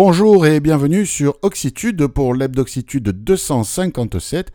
Bonjour 0.00 0.46
et 0.46 0.60
bienvenue 0.60 1.04
sur 1.06 1.34
Oxitude 1.42 2.06
pour 2.06 2.32
l'Hebdoxitude 2.32 3.08
257. 3.08 4.52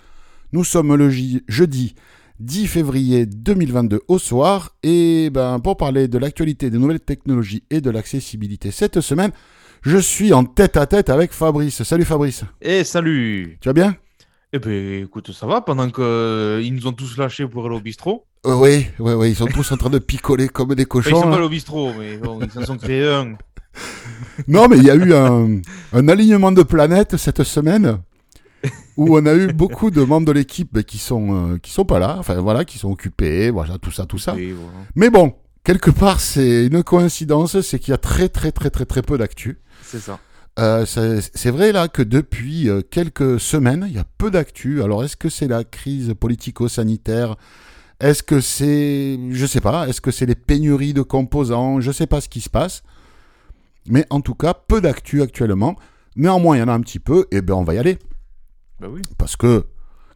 Nous 0.53 0.63
sommes 0.63 0.95
le 0.95 1.09
jeudi 1.09 1.95
10 2.39 2.67
février 2.67 3.25
2022 3.25 4.03
au 4.07 4.19
soir 4.19 4.69
et 4.83 5.29
ben, 5.31 5.59
pour 5.59 5.75
parler 5.75 6.07
de 6.07 6.17
l'actualité 6.17 6.69
des 6.69 6.77
nouvelles 6.77 7.01
technologies 7.01 7.65
et 7.71 7.81
de 7.81 7.89
l'accessibilité 7.89 8.71
cette 8.71 9.01
semaine, 9.01 9.31
je 9.81 9.97
suis 9.97 10.31
en 10.31 10.45
tête 10.45 10.77
à 10.77 10.85
tête 10.85 11.09
avec 11.09 11.33
Fabrice. 11.33 11.83
Salut 11.83 12.05
Fabrice. 12.05 12.45
Et 12.61 12.85
salut. 12.85 13.57
Tu 13.59 13.67
vas 13.67 13.73
bien? 13.73 13.97
Eh 14.53 14.59
ben 14.59 15.03
écoute, 15.03 15.33
ça 15.33 15.45
va 15.45 15.59
pendant 15.59 15.89
qu'ils 15.89 16.73
nous 16.73 16.87
ont 16.87 16.93
tous 16.93 17.17
lâchés 17.17 17.45
pour 17.49 17.65
aller 17.65 17.75
au 17.75 17.81
bistrot. 17.81 18.25
Euh, 18.45 18.55
oui, 18.55 18.85
oui, 18.97 19.11
oui, 19.11 19.31
ils 19.31 19.35
sont 19.35 19.47
tous 19.47 19.73
en 19.73 19.75
train 19.75 19.89
de 19.89 19.99
picoler 19.99 20.47
comme 20.47 20.73
des 20.73 20.85
cochons. 20.85 21.09
Ils 21.09 21.21
sont 21.21 21.29
pas 21.29 21.35
allés 21.35 21.45
au 21.45 21.49
bistrot, 21.49 21.91
mais 21.99 22.15
bon, 22.15 22.39
ils 22.41 22.49
s'en 22.49 22.63
sont 22.63 22.77
créés 22.77 23.09
un. 23.09 23.35
Non, 24.47 24.67
mais 24.67 24.77
il 24.77 24.83
y 24.83 24.89
a 24.89 24.95
eu 24.95 25.13
un, 25.13 25.61
un 25.93 26.07
alignement 26.07 26.51
de 26.51 26.63
planètes 26.63 27.17
cette 27.17 27.43
semaine 27.43 27.99
où 28.97 29.17
on 29.17 29.25
a 29.25 29.33
eu 29.35 29.47
beaucoup 29.53 29.91
de 29.91 30.01
membres 30.01 30.27
de 30.27 30.31
l'équipe 30.31 30.83
qui 30.83 30.97
sont 30.97 31.53
euh, 31.53 31.57
qui 31.57 31.71
sont 31.71 31.85
pas 31.85 31.99
là, 31.99 32.15
enfin 32.19 32.35
voilà, 32.39 32.65
qui 32.65 32.77
sont 32.77 32.91
occupés, 32.91 33.49
voilà, 33.49 33.77
tout 33.77 33.91
ça, 33.91 34.05
tout 34.05 34.17
ça. 34.17 34.31
Voilà. 34.31 34.53
Mais 34.95 35.09
bon, 35.09 35.33
quelque 35.63 35.91
part, 35.91 36.19
c'est 36.19 36.65
une 36.65 36.83
coïncidence, 36.83 37.61
c'est 37.61 37.79
qu'il 37.79 37.91
y 37.91 37.93
a 37.93 37.97
très 37.97 38.29
très 38.29 38.51
très 38.51 38.69
très 38.69 38.85
très 38.85 39.01
peu 39.01 39.17
d'actu. 39.17 39.59
C'est 39.83 39.99
ça. 39.99 40.19
Euh, 40.59 40.85
c'est 40.85 41.19
c'est 41.33 41.51
vrai 41.51 41.71
là 41.71 41.87
que 41.87 42.03
depuis 42.03 42.69
euh, 42.69 42.81
quelques 42.81 43.39
semaines, 43.39 43.85
il 43.87 43.95
y 43.95 43.99
a 43.99 44.05
peu 44.17 44.31
d'actu. 44.31 44.83
Alors 44.83 45.03
est-ce 45.03 45.17
que 45.17 45.29
c'est 45.29 45.47
la 45.47 45.63
crise 45.63 46.13
politico-sanitaire? 46.19 47.35
Est-ce 47.99 48.23
que 48.23 48.41
c'est, 48.41 49.17
je 49.31 49.45
sais 49.45 49.61
pas, 49.61 49.87
est-ce 49.87 50.01
que 50.01 50.11
c'est 50.11 50.25
les 50.25 50.35
pénuries 50.35 50.93
de 50.93 51.03
composants? 51.03 51.79
Je 51.79 51.91
sais 51.91 52.07
pas 52.07 52.21
ce 52.21 52.27
qui 52.27 52.41
se 52.41 52.49
passe. 52.49 52.83
Mais 53.87 54.05
en 54.09 54.21
tout 54.21 54.35
cas, 54.35 54.53
peu 54.53 54.81
d'actu 54.81 55.21
actuellement. 55.21 55.75
Néanmoins, 56.15 56.57
il 56.57 56.59
y 56.59 56.63
en 56.63 56.67
a 56.67 56.73
un 56.73 56.81
petit 56.81 56.99
peu, 56.99 57.27
et 57.31 57.41
ben 57.41 57.55
on 57.55 57.63
va 57.63 57.73
y 57.73 57.77
aller. 57.77 57.97
Bah 58.79 58.87
oui. 58.89 59.01
Parce 59.17 59.35
que, 59.35 59.65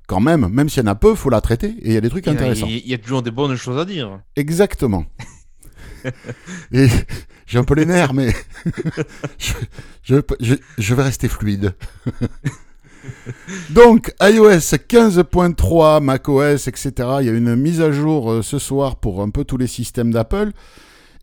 quand 0.07 0.19
même, 0.19 0.47
même 0.47 0.69
s'il 0.69 0.83
y 0.83 0.87
en 0.87 0.91
a 0.91 0.95
peu, 0.95 1.15
faut 1.15 1.29
la 1.29 1.41
traiter, 1.41 1.69
et 1.81 1.87
il 1.87 1.93
y 1.93 1.97
a 1.97 2.01
des 2.01 2.09
trucs 2.09 2.27
intéressants. 2.27 2.67
il 2.67 2.87
y 2.87 2.93
a 2.93 2.97
toujours 2.97 3.23
des 3.23 3.31
bonnes 3.31 3.55
choses 3.55 3.77
à 3.77 3.85
dire. 3.85 4.21
Exactement. 4.35 5.05
Et 6.71 6.87
j'ai 7.45 7.57
un 7.57 7.63
peu 7.63 7.73
les 7.73 7.85
nerfs, 7.85 8.13
mais 8.13 8.33
je, 9.37 9.53
je, 10.03 10.15
je, 10.39 10.55
je 10.77 10.95
vais 10.95 11.03
rester 11.03 11.27
fluide. 11.27 11.73
Donc, 13.69 14.13
iOS 14.21 14.57
15.3, 14.57 16.01
macOS, 16.01 16.67
etc. 16.67 16.91
Il 17.21 17.25
y 17.25 17.29
a 17.29 17.33
une 17.33 17.55
mise 17.55 17.81
à 17.81 17.91
jour 17.91 18.31
euh, 18.31 18.41
ce 18.41 18.59
soir 18.59 18.97
pour 18.97 19.21
un 19.21 19.29
peu 19.29 19.43
tous 19.43 19.57
les 19.57 19.67
systèmes 19.67 20.11
d'Apple. 20.11 20.51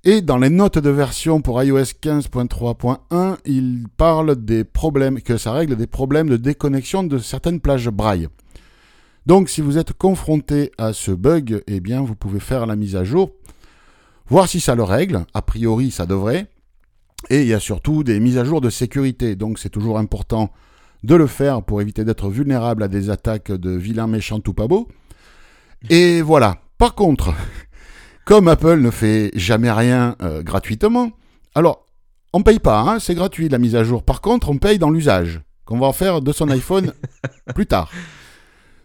Et 0.07 0.21
dans 0.21 0.37
les 0.37 0.51
notes 0.51 0.77
de 0.77 0.91
version 0.91 1.41
pour 1.41 1.63
iOS 1.63 1.79
15.3.1, 2.03 3.39
il 3.47 3.87
parle 3.97 4.37
des 4.37 4.63
problèmes, 4.63 5.23
que 5.23 5.39
ça 5.39 5.53
règle 5.53 5.77
des 5.77 5.87
problèmes 5.87 6.29
de 6.29 6.37
déconnexion 6.37 7.05
de 7.05 7.17
certaines 7.17 7.59
plages 7.59 7.89
braille. 7.89 8.29
Donc, 9.25 9.49
si 9.49 9.63
vous 9.63 9.79
êtes 9.79 9.95
confronté 9.95 10.73
à 10.77 10.93
ce 10.93 11.11
bug, 11.11 11.63
eh 11.67 11.81
bien, 11.81 12.03
vous 12.03 12.15
pouvez 12.15 12.39
faire 12.39 12.67
la 12.67 12.77
mise 12.77 12.97
à 12.97 13.05
jour, 13.05 13.31
voir 14.29 14.47
si 14.47 14.61
ça 14.61 14.75
le 14.75 14.83
règle. 14.83 15.25
A 15.33 15.41
priori, 15.41 15.91
ça 15.91 16.05
devrait. 16.05 16.49
Et 17.31 17.41
il 17.41 17.49
y 17.49 17.55
a 17.55 17.61
surtout 17.61 18.05
des 18.05 18.21
mises 18.21 18.37
à 18.37 18.45
jour 18.45 18.61
de 18.61 18.69
sécurité. 18.69 19.37
Donc, 19.37 19.59
c'est 19.59 19.71
toujours 19.71 19.99
important 19.99 20.53
de 21.03 21.15
le 21.15 21.27
faire 21.27 21.63
pour 21.63 21.81
éviter 21.81 22.05
d'être 22.05 22.29
vulnérable 22.29 22.83
à 22.83 22.89
des 22.89 23.09
attaques 23.09 23.53
de 23.53 23.71
vilains 23.71 24.07
méchants 24.07 24.41
tout 24.41 24.53
pas 24.53 24.69
beaux. 24.69 24.87
Et 25.89 26.21
voilà. 26.21 26.59
Par 26.77 26.95
contre, 26.95 27.33
comme 28.25 28.49
Apple 28.49 28.81
ne 28.81 28.91
fait 28.91 29.31
jamais 29.35 29.71
rien 29.71 30.17
euh, 30.23 30.43
gratuitement, 30.43 31.13
alors 31.55 31.87
on 32.33 32.43
paye 32.43 32.59
pas, 32.59 32.81
hein, 32.81 32.99
c'est 32.99 33.15
gratuit 33.15 33.49
la 33.49 33.59
mise 33.59 33.77
à 33.77 33.85
jour. 33.85 34.03
Par 34.03 34.21
contre, 34.21 34.51
on 34.51 34.59
paye 34.59 34.79
dans 34.79 34.91
l'usage 34.91 35.41
qu'on 35.65 35.79
va 35.79 35.87
en 35.87 35.93
faire 35.93 36.21
de 36.21 36.33
son 36.33 36.49
iPhone 36.51 36.93
plus 37.55 37.67
tard. 37.67 37.91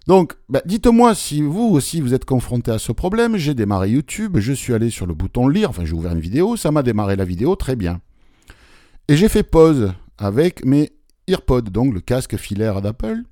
Donc, 0.08 0.34
bah, 0.50 0.62
dites-moi 0.66 1.14
si 1.16 1.42
vous 1.42 1.68
aussi 1.70 2.02
vous 2.02 2.14
êtes 2.14 2.26
confronté 2.26 2.72
à 2.72 2.80
ce 2.80 2.92
problème. 2.92 3.38
J'ai 3.38 3.54
démarré 3.54 3.90
YouTube, 3.90 4.38
je 4.40 4.54
suis 4.54 4.74
allé 4.74 4.90
sur 4.90 5.06
le 5.06 5.14
bouton 5.14 5.48
lire, 5.48 5.70
enfin 5.70 5.86
j'ai 5.86 5.94
ouvert 5.94 6.14
une 6.14 6.20
vidéo, 6.20 6.56
ça 6.58 6.72
m'a 6.72 6.84
démarré 6.84 7.16
la 7.16 7.26
vidéo 7.26 7.56
très 7.56 7.76
bien. 7.76 8.02
Et 9.08 9.16
j'ai 9.16 9.30
fait 9.30 9.44
pause 9.44 9.94
avec 10.18 10.66
mes 10.66 10.92
EarPods, 11.28 11.62
donc 11.62 11.94
le 11.94 12.02
casque 12.02 12.38
filaire 12.38 12.82
d'Apple. 12.82 13.24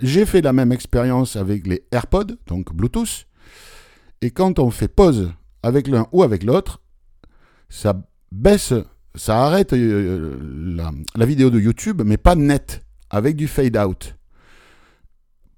J'ai 0.00 0.26
fait 0.26 0.42
la 0.42 0.52
même 0.52 0.72
expérience 0.72 1.36
avec 1.36 1.66
les 1.66 1.84
AirPods, 1.92 2.36
donc 2.46 2.72
Bluetooth. 2.74 3.26
Et 4.24 4.30
quand 4.30 4.58
on 4.58 4.70
fait 4.70 4.88
pause 4.88 5.34
avec 5.62 5.86
l'un 5.86 6.06
ou 6.10 6.22
avec 6.22 6.44
l'autre, 6.44 6.80
ça 7.68 8.02
baisse, 8.32 8.72
ça 9.14 9.44
arrête 9.44 9.74
euh, 9.74 10.74
la, 11.14 11.26
vidéo 11.26 11.50
de 11.50 11.60
YouTube, 11.60 12.00
mais 12.06 12.16
pas 12.16 12.34
net, 12.34 12.86
avec 13.10 13.36
du 13.36 13.46
fade 13.46 13.76
out. 13.76 14.16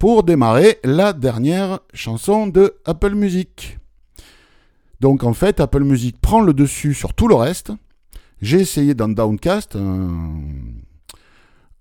Pour 0.00 0.24
démarrer 0.24 0.80
la 0.82 1.12
dernière 1.12 1.78
chanson 1.94 2.48
de 2.48 2.74
Apple 2.84 3.14
Music. 3.14 3.78
Donc 4.98 5.22
en 5.22 5.32
fait, 5.32 5.60
Apple 5.60 5.84
Music 5.84 6.20
prend 6.20 6.40
le 6.40 6.52
dessus 6.52 6.92
sur 6.92 7.14
tout 7.14 7.28
le 7.28 7.36
reste. 7.36 7.70
J'ai 8.42 8.58
essayé 8.58 8.94
dans 8.94 9.08
Downcast, 9.08 9.76
un- 9.76 10.42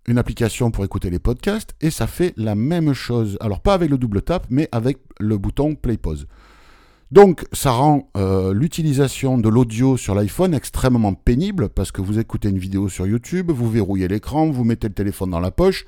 une 0.06 0.20
application 0.20 0.70
pour 0.70 0.86
écouter 0.86 1.10
les 1.10 1.18
podcasts, 1.18 1.74
et 1.82 1.90
ça 1.90 2.06
fait 2.06 2.36
la 2.38 2.54
même 2.54 2.94
chose. 2.94 3.40
Alors 3.42 3.62
pas 3.62 3.74
avec 3.74 3.90
le 3.90 3.98
double 3.98 4.22
tap, 4.22 4.46
mais 4.52 4.70
avec 4.72 5.00
le 5.20 5.40
bouton 5.40 5.74
play 5.74 5.98
pause. 5.98 6.28
Donc 7.12 7.46
ça 7.54 7.72
rend 7.72 8.10
euh, 8.18 8.54
l'utilisation 8.54 9.38
de 9.38 9.48
l'audio 9.48 9.96
sur 9.96 10.16
l'iPhone 10.16 10.54
extrêmement 10.54 11.14
pénible, 11.14 11.70
parce 11.70 11.92
que 11.92 12.02
vous 12.02 12.20
écoutez 12.20 12.50
une 12.50 12.58
vidéo 12.58 12.90
sur 12.90 13.06
YouTube, 13.06 13.52
vous 13.52 13.70
verrouillez 13.70 14.08
l'écran, 14.08 14.50
vous 14.50 14.64
mettez 14.64 14.88
le 14.88 14.94
téléphone 14.94 15.30
dans 15.30 15.40
la 15.40 15.52
poche, 15.52 15.86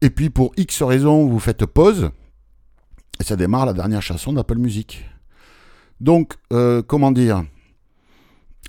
et 0.00 0.10
puis 0.10 0.30
pour 0.30 0.52
X 0.56 0.82
raisons, 0.82 1.26
vous 1.26 1.40
faites 1.40 1.66
pause, 1.66 2.10
et 3.20 3.24
ça 3.24 3.36
démarre 3.36 3.66
la 3.66 3.72
dernière 3.72 4.02
chanson 4.02 4.32
d'Apple 4.32 4.58
Music. 4.58 5.04
Donc, 6.00 6.34
euh, 6.52 6.82
comment 6.82 7.10
dire? 7.10 7.44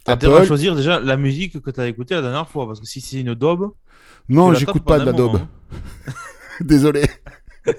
Intérêt 0.08 0.42
à 0.42 0.46
choisir 0.46 0.76
déjà 0.76 1.00
la 1.00 1.18
musique 1.18 1.62
que 1.62 1.70
t'as 1.70 1.88
écoutée 1.88 2.16
la 2.16 2.22
dernière 2.22 2.50
fois, 2.50 2.66
parce 2.66 2.80
que 2.80 2.86
si 2.88 3.02
c'est 3.02 3.20
une 3.20 3.36
daube, 3.36 3.74
Non, 4.30 4.54
tu 4.54 4.60
j'écoute 4.62 4.84
pas 4.84 5.00
de 5.00 5.06
la 5.06 5.12
daube. 5.14 5.34
moment. 5.34 5.48
Désolé. 6.62 7.04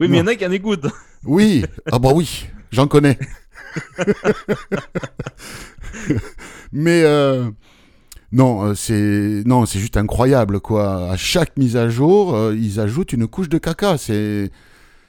Oui, 0.00 0.08
mais 0.08 0.16
il 0.16 0.20
y 0.20 0.22
en 0.22 0.26
a 0.26 0.34
qui 0.34 0.44
en 0.44 0.50
écoutent. 0.50 0.86
Oui, 1.26 1.64
ah 1.90 1.98
bah 1.98 2.10
oui, 2.14 2.46
j'en 2.70 2.86
connais. 2.86 3.18
Mais 6.72 7.02
euh, 7.04 7.50
non, 8.32 8.62
euh, 8.64 8.74
c'est 8.74 9.42
non, 9.46 9.66
c'est 9.66 9.78
juste 9.78 9.96
incroyable 9.96 10.60
quoi. 10.60 11.10
À 11.10 11.16
chaque 11.16 11.56
mise 11.56 11.76
à 11.76 11.88
jour, 11.88 12.34
euh, 12.34 12.54
ils 12.56 12.80
ajoutent 12.80 13.12
une 13.12 13.26
couche 13.26 13.48
de 13.48 13.58
caca. 13.58 13.96
C'est 13.98 14.50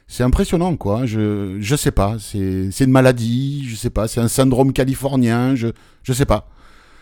c'est 0.07 0.23
impressionnant 0.23 0.75
quoi. 0.77 1.05
Je 1.05 1.57
je 1.59 1.75
sais 1.75 1.91
pas. 1.91 2.17
C'est 2.19 2.69
c'est 2.71 2.83
une 2.85 2.91
maladie. 2.91 3.65
Je 3.67 3.75
sais 3.75 3.89
pas. 3.89 4.07
C'est 4.07 4.19
un 4.21 4.27
syndrome 4.27 4.73
californien. 4.73 5.55
Je 5.55 5.67
je 6.03 6.13
sais 6.13 6.25
pas. 6.25 6.47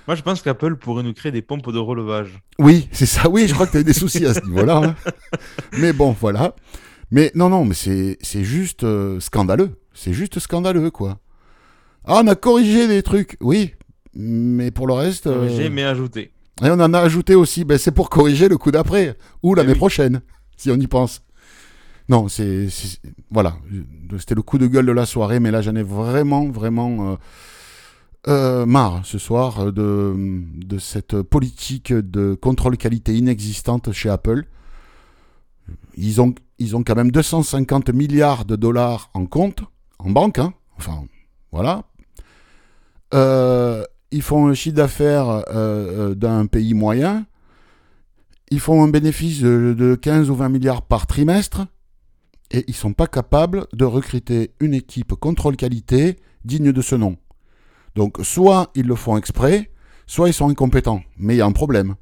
Moi, 0.05 0.15
je 0.15 0.21
pense 0.21 0.41
qu'Apple 0.41 0.75
pourrait 0.75 1.03
nous 1.03 1.13
créer 1.13 1.31
des 1.31 1.41
pompes 1.41 1.71
de 1.71 1.79
relevage. 1.79 2.41
Oui, 2.59 2.89
c'est 2.91 3.05
ça. 3.05 3.29
Oui, 3.29 3.47
je 3.47 3.53
crois 3.53 3.67
que 3.67 3.71
tu 3.71 3.77
as 3.77 3.81
eu 3.81 3.85
des 3.85 3.93
soucis 3.93 4.25
à 4.25 4.33
ce 4.33 4.41
niveau-là. 4.45 4.81
hein. 4.83 4.95
Mais 5.77 5.93
bon, 5.93 6.13
voilà. 6.19 6.55
Mais 7.13 7.31
non, 7.35 7.47
non, 7.47 7.63
mais 7.63 7.75
c'est 7.75 8.43
juste 8.43 8.83
euh, 8.83 9.19
scandaleux. 9.19 9.69
C'est 9.93 10.13
juste 10.13 10.39
scandaleux, 10.39 10.89
quoi. 10.89 11.19
Ah, 12.05 12.21
on 12.23 12.27
a 12.27 12.33
corrigé 12.33 12.87
des 12.87 13.03
trucs. 13.03 13.37
Oui, 13.39 13.75
mais 14.15 14.71
pour 14.71 14.87
le 14.87 14.93
reste... 14.93 15.27
euh, 15.27 15.47
J'ai 15.55 15.69
mais 15.69 15.83
ajouté. 15.83 16.31
Et 16.63 16.69
on 16.71 16.79
en 16.79 16.91
a 16.91 16.99
ajouté 16.99 17.35
aussi. 17.35 17.65
Ben, 17.65 17.77
c'est 17.77 17.91
pour 17.91 18.09
corriger 18.09 18.49
le 18.49 18.57
coup 18.57 18.71
d'après. 18.71 19.15
Ou 19.43 19.53
l'année 19.53 19.73
oui. 19.73 19.77
prochaine, 19.77 20.21
si 20.57 20.71
on 20.71 20.75
y 20.75 20.87
pense. 20.87 21.21
Non, 22.09 22.27
c'est... 22.29 22.67
c'est- 22.71 22.99
Voilà. 23.29 23.57
C'était 24.17 24.33
le 24.35 24.41
coup 24.41 24.57
de 24.57 24.65
gueule 24.65 24.87
de 24.87 24.91
la 24.91 25.05
soirée, 25.05 25.39
mais 25.39 25.51
là, 25.51 25.61
j'en 25.61 25.75
ai 25.75 25.83
vraiment, 25.83 26.49
vraiment... 26.49 27.11
euh, 27.11 27.15
euh, 28.29 28.65
marre 28.65 29.01
ce 29.05 29.19
soir 29.19 29.71
de, 29.71 30.15
de 30.15 30.77
cette 30.79 31.21
politique 31.21 31.93
de 31.93 32.33
contrôle 32.33 32.77
qualité 32.77 33.13
inexistante 33.15 33.91
chez 33.91 34.09
Apple. 34.09 34.45
Ils 35.95 36.21
ont, 36.21 36.33
ils 36.59 36.75
ont 36.75 36.83
quand 36.83 36.95
même 36.95 37.11
250 37.11 37.89
milliards 37.89 38.45
de 38.45 38.55
dollars 38.55 39.09
en 39.13 39.25
compte, 39.25 39.63
en 39.99 40.09
banque, 40.09 40.39
hein. 40.39 40.53
enfin 40.77 41.05
voilà. 41.51 41.83
Euh, 43.13 43.83
ils 44.11 44.21
font 44.21 44.47
un 44.47 44.53
chiffre 44.53 44.75
d'affaires 44.75 45.29
euh, 45.29 45.43
euh, 45.51 46.15
d'un 46.15 46.45
pays 46.45 46.73
moyen. 46.73 47.25
Ils 48.49 48.59
font 48.59 48.83
un 48.83 48.87
bénéfice 48.87 49.41
de, 49.41 49.75
de 49.77 49.95
15 49.95 50.29
ou 50.29 50.35
20 50.35 50.49
milliards 50.49 50.81
par 50.83 51.07
trimestre. 51.07 51.65
Et 52.51 52.63
ils 52.67 52.75
sont 52.75 52.93
pas 52.93 53.07
capables 53.07 53.65
de 53.73 53.85
recruter 53.85 54.51
une 54.59 54.73
équipe 54.75 55.13
contrôle 55.13 55.55
qualité 55.55 56.17
digne 56.45 56.71
de 56.71 56.81
ce 56.81 56.95
nom. 56.95 57.17
Donc 57.95 58.17
soit 58.21 58.71
ils 58.75 58.85
le 58.85 58.95
font 58.95 59.17
exprès, 59.17 59.71
soit 60.05 60.29
ils 60.29 60.33
sont 60.33 60.49
incompétents. 60.49 61.01
Mais 61.17 61.35
il 61.35 61.37
y 61.37 61.41
a 61.41 61.45
un 61.45 61.51
problème. 61.51 61.95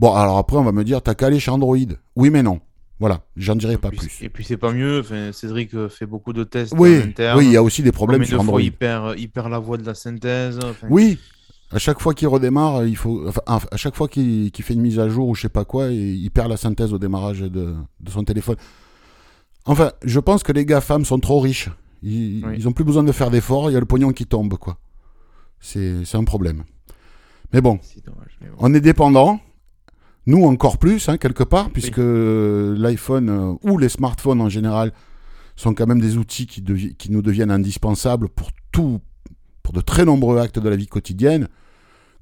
Oui. 0.00 0.08
Bon, 0.08 0.14
alors 0.14 0.38
après, 0.38 0.56
on 0.56 0.62
va 0.64 0.72
me 0.72 0.84
dire, 0.84 1.02
t'as 1.02 1.14
qu'à 1.14 1.26
aller 1.26 1.40
chez 1.40 1.50
Android. 1.50 1.76
Oui, 2.16 2.30
mais 2.30 2.42
non. 2.42 2.60
Voilà, 2.98 3.20
j'en 3.36 3.56
dirai 3.56 3.76
pas 3.76 3.90
Puis- 3.90 3.98
plus. 3.98 4.22
Et 4.22 4.30
puis 4.30 4.42
c'est 4.42 4.56
pas 4.56 4.72
mieux. 4.72 5.02
Cédric 5.32 5.74
euh, 5.74 5.88
fait 5.90 6.06
beaucoup 6.06 6.32
de 6.32 6.44
tests 6.44 6.72
Oui, 6.78 6.98
en 6.98 7.08
interne. 7.08 7.38
oui, 7.38 7.44
il 7.46 7.52
y 7.52 7.56
a 7.56 7.62
aussi 7.62 7.82
des 7.82 7.92
problèmes 7.92 8.24
sur 8.24 8.40
Android. 8.40 8.60
il 8.62 8.72
perd, 8.72 9.16
il 9.18 9.28
perd 9.28 9.50
la 9.50 9.58
voix 9.58 9.76
de 9.76 9.84
la 9.84 9.94
synthèse. 9.94 10.58
enfin, 10.64 10.86
Oui, 10.88 11.18
À 11.70 11.78
chaque 11.78 12.00
fois 12.00 12.14
qu'il 12.14 12.28
redémarre, 12.28 12.86
il 12.86 12.96
faut, 12.96 13.26
enfin, 13.28 13.42
à 13.70 13.76
chaque 13.76 13.96
fois 13.96 14.08
qu'il 14.08 14.50
fait 14.54 14.72
une 14.72 14.80
mise 14.80 14.98
à 14.98 15.08
jour 15.10 15.28
ou 15.28 15.34
je 15.34 15.42
sais 15.42 15.48
pas 15.50 15.64
quoi, 15.66 15.88
il 15.88 16.30
perd 16.30 16.48
la 16.48 16.56
synthèse 16.56 16.94
au 16.94 16.98
démarrage 16.98 17.40
de, 17.40 17.74
de 18.00 18.10
son 18.10 18.24
téléphone. 18.24 18.56
Enfin, 19.66 19.90
je 20.04 20.20
pense 20.20 20.42
que 20.42 20.52
les 20.52 20.64
gars 20.64 20.80
femmes 20.80 21.04
sont 21.04 21.18
trop 21.18 21.40
riches. 21.40 21.68
Ils, 22.02 22.40
n'ont 22.62 22.70
ont 22.70 22.72
plus 22.72 22.84
besoin 22.84 23.02
de 23.02 23.12
faire 23.12 23.30
d'efforts. 23.30 23.68
Il 23.70 23.74
y 23.74 23.76
a 23.76 23.80
le 23.80 23.86
pognon 23.86 24.12
qui 24.12 24.24
tombe, 24.26 24.54
quoi. 24.54 24.78
C'est 25.60 26.14
un 26.14 26.24
problème. 26.24 26.64
Mais 27.52 27.60
bon, 27.60 27.78
on 28.58 28.72
est 28.72 28.80
dépendant. 28.80 29.40
Nous 30.26 30.44
encore 30.44 30.78
plus, 30.78 31.08
hein, 31.08 31.18
quelque 31.18 31.44
part, 31.44 31.70
puisque 31.70 31.98
l'iPhone 31.98 33.28
euh, 33.28 33.54
ou 33.62 33.78
les 33.78 33.88
smartphones 33.88 34.40
en 34.40 34.48
général 34.48 34.92
sont 35.54 35.72
quand 35.72 35.86
même 35.86 36.00
des 36.00 36.16
outils 36.18 36.46
qui, 36.46 36.62
qui 36.62 37.12
nous 37.12 37.22
deviennent 37.22 37.50
indispensables 37.50 38.28
pour 38.28 38.50
tout, 38.72 39.00
pour 39.62 39.72
de 39.72 39.80
très 39.80 40.04
nombreux 40.04 40.38
actes 40.38 40.58
de 40.58 40.68
la 40.68 40.76
vie 40.76 40.88
quotidienne, 40.88 41.48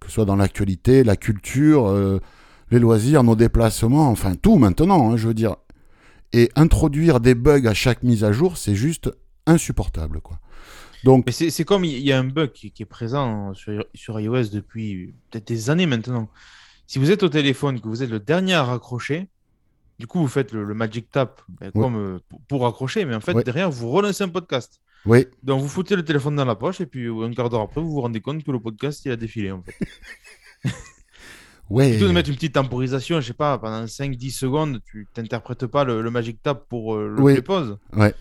que 0.00 0.08
ce 0.08 0.12
soit 0.12 0.26
dans 0.26 0.36
l'actualité, 0.36 1.02
la 1.02 1.16
culture, 1.16 1.86
euh, 1.86 2.20
les 2.70 2.78
loisirs, 2.78 3.24
nos 3.24 3.36
déplacements, 3.36 4.08
enfin 4.10 4.34
tout 4.34 4.56
maintenant, 4.56 5.10
hein, 5.12 5.16
je 5.16 5.28
veux 5.28 5.34
dire. 5.34 5.56
Et 6.32 6.50
introduire 6.56 7.20
des 7.20 7.34
bugs 7.34 7.66
à 7.66 7.74
chaque 7.74 8.02
mise 8.02 8.24
à 8.24 8.32
jour, 8.32 8.58
c'est 8.58 8.74
juste 8.74 9.10
insupportable, 9.46 10.20
quoi. 10.20 10.40
Donc, 11.04 11.28
c'est 11.30 11.64
comme 11.64 11.84
il 11.84 11.98
y 11.98 12.12
a 12.12 12.18
un 12.18 12.24
bug 12.24 12.52
qui, 12.52 12.72
est 12.80 12.84
présent 12.86 13.52
sur, 13.52 13.84
sur 13.94 14.18
iOS 14.18 14.48
depuis 14.50 15.14
peut-être 15.30 15.46
des 15.46 15.68
années 15.68 15.84
maintenant. 15.84 16.30
Si 16.86 16.98
vous 16.98 17.10
êtes 17.10 17.22
au 17.22 17.28
téléphone, 17.28 17.80
que 17.80 17.88
vous 17.88 18.02
êtes 18.02 18.10
le 18.10 18.20
dernier 18.20 18.54
à 18.54 18.64
raccrocher, 18.64 19.28
du 19.98 20.06
coup, 20.06 20.18
vous 20.18 20.28
faites 20.28 20.52
le, 20.52 20.74
Magic 20.74 21.10
Tap 21.10 21.40
ben, 21.48 21.70
comme 21.70 21.96
euh, 21.96 22.18
pour, 22.48 22.62
raccrocher, 22.62 23.04
mais 23.04 23.14
en 23.14 23.20
fait, 23.20 23.34
derrière, 23.44 23.70
vous 23.70 23.90
relancez 23.90 24.24
un 24.24 24.28
podcast. 24.28 24.80
Oui. 25.06 25.26
Donc, 25.42 25.60
vous 25.60 25.68
foutez 25.68 25.96
le 25.96 26.04
téléphone 26.04 26.36
dans 26.36 26.44
la 26.44 26.56
poche 26.56 26.80
et 26.80 26.86
puis 26.86 27.08
un 27.08 27.32
quart 27.32 27.48
d'heure 27.48 27.60
après, 27.60 27.80
vous 27.80 27.90
vous 27.90 28.00
rendez 28.00 28.20
compte 28.20 28.42
que 28.42 28.50
le 28.50 28.60
podcast, 28.60 29.04
il 29.04 29.12
a 29.12 29.16
défilé, 29.16 29.52
en 29.52 29.62
fait. 29.62 29.74
ouais. 31.70 31.90
Plutôt 31.90 32.08
de 32.08 32.12
mettre 32.12 32.28
une 32.28 32.34
petite 32.34 32.54
temporisation, 32.54 33.20
je 33.20 33.28
sais 33.28 33.34
pas, 33.34 33.58
pendant 33.58 33.84
5-10 33.84 34.30
secondes, 34.32 34.80
tu 34.90 35.06
n'interprètes 35.16 35.66
pas 35.66 35.84
le, 35.84 36.10
Magic 36.10 36.42
Tap 36.42 36.68
pour 36.68 36.96
euh, 36.96 37.08
le 37.08 37.22
oui. 37.22 37.40
pause. 37.40 37.78
Ouais. 37.92 38.14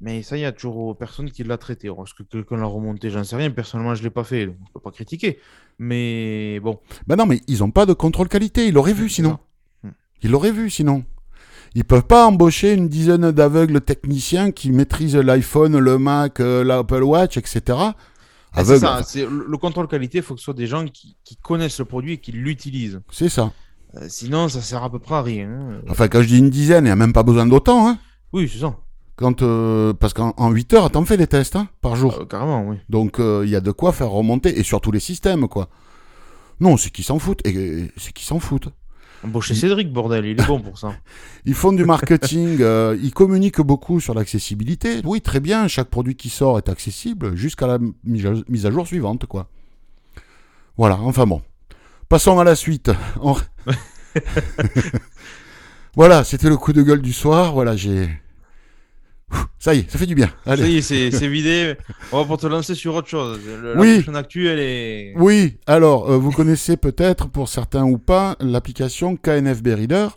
Mais 0.00 0.22
ça, 0.22 0.36
il 0.36 0.40
y 0.40 0.44
a 0.44 0.52
toujours 0.52 0.96
personne 0.96 1.30
qui 1.30 1.42
l'a 1.42 1.58
traité. 1.58 1.88
Est-ce 1.88 2.14
que 2.14 2.22
quelqu'un 2.22 2.56
l'a 2.56 2.66
remonté? 2.66 3.10
J'en 3.10 3.24
sais 3.24 3.36
rien. 3.36 3.50
Personnellement, 3.50 3.94
je 3.94 4.00
ne 4.00 4.04
l'ai 4.04 4.10
pas 4.10 4.24
fait. 4.24 4.46
Donc 4.46 4.56
je 4.58 4.68
ne 4.68 4.72
peux 4.74 4.80
pas 4.80 4.92
critiquer. 4.92 5.38
Mais 5.78 6.60
bon. 6.60 6.78
Ben 7.06 7.16
non, 7.16 7.26
mais 7.26 7.40
ils 7.48 7.58
n'ont 7.58 7.70
pas 7.70 7.86
de 7.86 7.92
contrôle 7.92 8.28
qualité. 8.28 8.68
Ils 8.68 8.74
l'auraient 8.74 8.92
vu 8.92 9.08
sinon. 9.08 9.38
Hmm. 9.82 9.90
Ils 10.22 10.30
l'auraient 10.30 10.52
vu 10.52 10.70
sinon. 10.70 11.04
Ils 11.74 11.84
peuvent 11.84 12.06
pas 12.06 12.26
embaucher 12.26 12.74
une 12.74 12.88
dizaine 12.88 13.30
d'aveugles 13.30 13.80
techniciens 13.80 14.52
qui 14.52 14.70
maîtrisent 14.70 15.16
l'iPhone, 15.16 15.78
le 15.78 15.98
Mac, 15.98 16.40
euh, 16.40 16.64
l'Apple 16.64 17.02
Watch, 17.02 17.36
etc. 17.36 17.78
Ah, 18.52 18.64
c'est 18.64 18.78
ça. 18.78 19.02
Le 19.14 19.56
contrôle 19.58 19.88
qualité, 19.88 20.18
il 20.18 20.24
faut 20.24 20.34
que 20.34 20.40
ce 20.40 20.44
soit 20.44 20.54
des 20.54 20.66
gens 20.66 20.86
qui, 20.86 21.16
connaissent 21.42 21.78
le 21.78 21.84
produit 21.84 22.14
et 22.14 22.18
qui 22.18 22.32
l'utilisent. 22.32 23.00
C'est 23.10 23.28
ça. 23.28 23.52
Euh, 23.94 24.06
sinon, 24.08 24.48
ça 24.48 24.60
sert 24.60 24.82
à 24.82 24.90
peu 24.90 24.98
près 24.98 25.16
à 25.16 25.22
rien. 25.22 25.48
Hein. 25.48 25.82
Enfin, 25.88 26.08
quand 26.08 26.22
je 26.22 26.28
dis 26.28 26.38
une 26.38 26.50
dizaine, 26.50 26.84
il 26.84 26.88
n'y 26.88 26.92
a 26.92 26.96
même 26.96 27.12
pas 27.12 27.22
besoin 27.22 27.46
d'autant. 27.46 27.88
Hein. 27.88 27.98
Oui, 28.32 28.50
c'est 28.52 28.60
ça. 28.60 28.76
Quand, 29.18 29.42
euh, 29.42 29.92
parce 29.94 30.14
qu'en 30.14 30.48
8 30.48 30.74
heures, 30.74 30.90
t'en 30.92 31.04
fais 31.04 31.16
des 31.16 31.26
tests 31.26 31.56
hein, 31.56 31.66
par 31.80 31.96
jour. 31.96 32.20
Euh, 32.20 32.24
carrément, 32.24 32.68
oui. 32.68 32.76
Donc 32.88 33.18
euh, 33.18 33.42
il 33.44 33.50
y 33.50 33.56
a 33.56 33.60
de 33.60 33.72
quoi 33.72 33.90
faire 33.90 34.10
remonter, 34.10 34.60
et 34.60 34.62
sur 34.62 34.80
tous 34.80 34.92
les 34.92 35.00
systèmes, 35.00 35.48
quoi. 35.48 35.70
Non, 36.60 36.76
c'est 36.76 36.90
qu'ils 36.90 37.04
s'en 37.04 37.18
foutent, 37.18 37.44
et 37.44 37.90
c'est 37.96 38.12
qu'ils 38.12 38.28
s'en 38.28 38.38
foutent. 38.38 38.68
Bon, 39.24 39.40
chez 39.40 39.56
Cédric, 39.56 39.92
bordel, 39.92 40.24
il 40.24 40.40
est 40.40 40.46
bon 40.46 40.60
pour 40.60 40.78
ça. 40.78 40.92
ils 41.46 41.54
font 41.54 41.72
du 41.72 41.84
marketing, 41.84 42.60
ils 43.02 43.12
communiquent 43.12 43.60
beaucoup 43.60 43.98
sur 43.98 44.14
l'accessibilité. 44.14 45.00
Oui, 45.02 45.20
très 45.20 45.40
bien, 45.40 45.66
chaque 45.66 45.88
produit 45.88 46.14
qui 46.14 46.28
sort 46.28 46.56
est 46.56 46.68
accessible 46.68 47.34
jusqu'à 47.34 47.66
la 47.66 47.78
mise 48.04 48.66
à 48.66 48.70
jour 48.70 48.86
suivante, 48.86 49.26
quoi. 49.26 49.48
Voilà, 50.76 50.96
enfin 51.00 51.26
bon. 51.26 51.42
Passons 52.08 52.38
à 52.38 52.44
la 52.44 52.54
suite. 52.54 52.92
voilà, 55.96 56.22
c'était 56.22 56.48
le 56.48 56.56
coup 56.56 56.72
de 56.72 56.82
gueule 56.82 57.02
du 57.02 57.12
soir. 57.12 57.52
Voilà, 57.52 57.74
j'ai 57.74 58.08
ça 59.58 59.74
y 59.74 59.80
est, 59.80 59.90
ça 59.90 59.98
fait 59.98 60.06
du 60.06 60.14
bien. 60.14 60.30
Allez. 60.46 60.80
Ça 60.82 60.94
y 60.94 61.06
est, 61.06 61.10
c'est 61.10 61.28
vidé. 61.28 61.74
On 62.12 62.18
va 62.18 62.24
pour 62.24 62.38
te 62.38 62.46
lancer 62.46 62.74
sur 62.74 62.94
autre 62.94 63.08
chose. 63.08 63.40
la 63.62 63.78
oui. 63.78 63.94
prochaine 63.96 64.16
actu, 64.16 64.48
elle 64.48 64.60
est. 64.60 65.14
Oui, 65.16 65.56
alors, 65.66 66.10
euh, 66.10 66.16
vous 66.16 66.30
connaissez 66.30 66.76
peut-être, 66.76 67.28
pour 67.28 67.48
certains 67.48 67.84
ou 67.84 67.98
pas, 67.98 68.36
l'application 68.40 69.16
KNFB 69.16 69.68
Reader, 69.68 70.08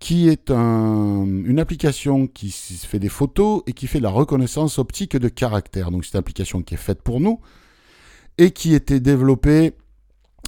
qui 0.00 0.28
est 0.28 0.50
un, 0.50 1.24
une 1.24 1.58
application 1.60 2.26
qui 2.26 2.50
fait 2.50 2.98
des 2.98 3.08
photos 3.08 3.62
et 3.66 3.72
qui 3.72 3.86
fait 3.86 3.98
de 3.98 4.02
la 4.04 4.10
reconnaissance 4.10 4.78
optique 4.78 5.16
de 5.16 5.28
caractères. 5.28 5.90
Donc, 5.90 6.04
c'est 6.04 6.14
une 6.14 6.20
application 6.20 6.62
qui 6.62 6.74
est 6.74 6.78
faite 6.78 7.00
pour 7.00 7.20
nous 7.20 7.40
et 8.38 8.50
qui 8.50 8.74
était 8.74 9.00
développée, 9.00 9.74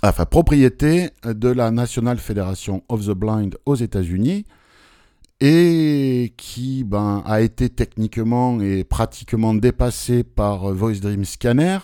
enfin, 0.02 0.24
propriété 0.24 1.10
de 1.24 1.48
la 1.48 1.70
National 1.70 2.18
Federation 2.18 2.82
of 2.88 3.06
the 3.06 3.12
Blind 3.12 3.56
aux 3.64 3.76
États-Unis 3.76 4.44
et 5.40 6.32
qui 6.36 6.84
ben, 6.84 7.22
a 7.26 7.40
été 7.40 7.68
techniquement 7.68 8.60
et 8.60 8.84
pratiquement 8.84 9.54
dépassé 9.54 10.24
par 10.24 10.72
Voice 10.72 11.00
Dream 11.00 11.24
Scanner. 11.24 11.78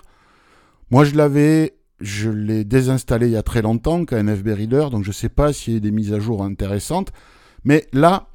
Moi, 0.91 1.05
je 1.05 1.15
l'avais, 1.15 1.75
je 2.01 2.31
l'ai 2.31 2.65
désinstallé 2.65 3.27
il 3.27 3.33
y 3.33 3.37
a 3.37 3.43
très 3.43 3.63
longtemps, 3.63 4.05
KNFB 4.05 4.49
Reader, 4.49 4.89
donc 4.91 5.05
je 5.05 5.11
ne 5.11 5.15
sais 5.15 5.29
pas 5.29 5.53
s'il 5.53 5.75
y 5.75 5.77
a 5.77 5.81
des 5.81 5.91
mises 5.91 6.13
à 6.13 6.19
jour 6.19 6.43
intéressantes. 6.43 7.13
Mais 7.65 7.87
là, 7.93 8.29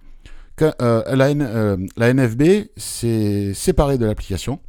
euh, 0.61 1.15
la, 1.15 1.27
euh, 1.27 1.77
la 1.97 2.13
NFB 2.13 2.69
s'est 2.75 3.53
séparée 3.53 3.97
de 3.97 4.05
l'application. 4.05 4.59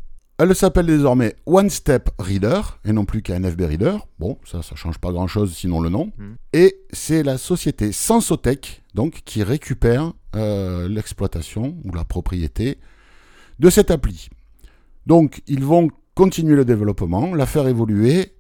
Elle 0.41 0.55
s'appelle 0.55 0.87
désormais 0.87 1.35
One 1.47 1.69
Step 1.69 2.11
Reader 2.19 2.61
et 2.85 2.93
non 2.93 3.05
plus 3.05 3.23
KNFB 3.23 3.63
Reader. 3.63 3.97
Bon, 4.21 4.39
ça, 4.45 4.63
ça 4.63 4.77
change 4.77 4.99
pas 4.99 5.11
grand 5.11 5.27
chose 5.27 5.55
sinon 5.55 5.81
le 5.81 5.89
nom. 5.89 6.13
Hmm. 6.17 6.35
Et 6.53 6.79
c'est 6.93 7.25
la 7.25 7.39
société 7.39 7.91
Sensotech, 7.91 8.83
donc, 8.95 9.23
qui 9.25 9.43
récupère 9.43 10.13
euh, 10.37 10.89
l'exploitation 10.89 11.77
ou 11.85 11.93
la 11.93 12.05
propriété 12.05 12.79
de 13.59 13.71
cette 13.71 13.91
appli. 13.91 14.29
Donc, 15.07 15.43
ils 15.47 15.65
vont 15.65 15.89
continuer 16.15 16.57
le 16.57 16.65
développement, 16.65 17.35
la 17.35 17.47
faire 17.47 17.67
évoluer. 17.67 18.35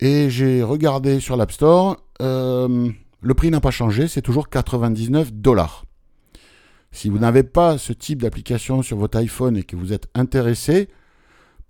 Et 0.00 0.30
j'ai 0.30 0.62
regardé 0.62 1.20
sur 1.20 1.36
l'App 1.36 1.52
Store, 1.52 1.96
euh, 2.22 2.90
le 3.20 3.34
prix 3.34 3.50
n'a 3.50 3.60
pas 3.60 3.70
changé, 3.70 4.08
c'est 4.08 4.22
toujours 4.22 4.48
99 4.48 5.32
dollars. 5.32 5.84
Si 6.90 7.08
vous 7.08 7.18
n'avez 7.18 7.42
pas 7.42 7.76
ce 7.78 7.92
type 7.92 8.22
d'application 8.22 8.82
sur 8.82 8.96
votre 8.96 9.18
iPhone 9.18 9.56
et 9.56 9.62
que 9.62 9.76
vous 9.76 9.92
êtes 9.92 10.08
intéressé, 10.14 10.88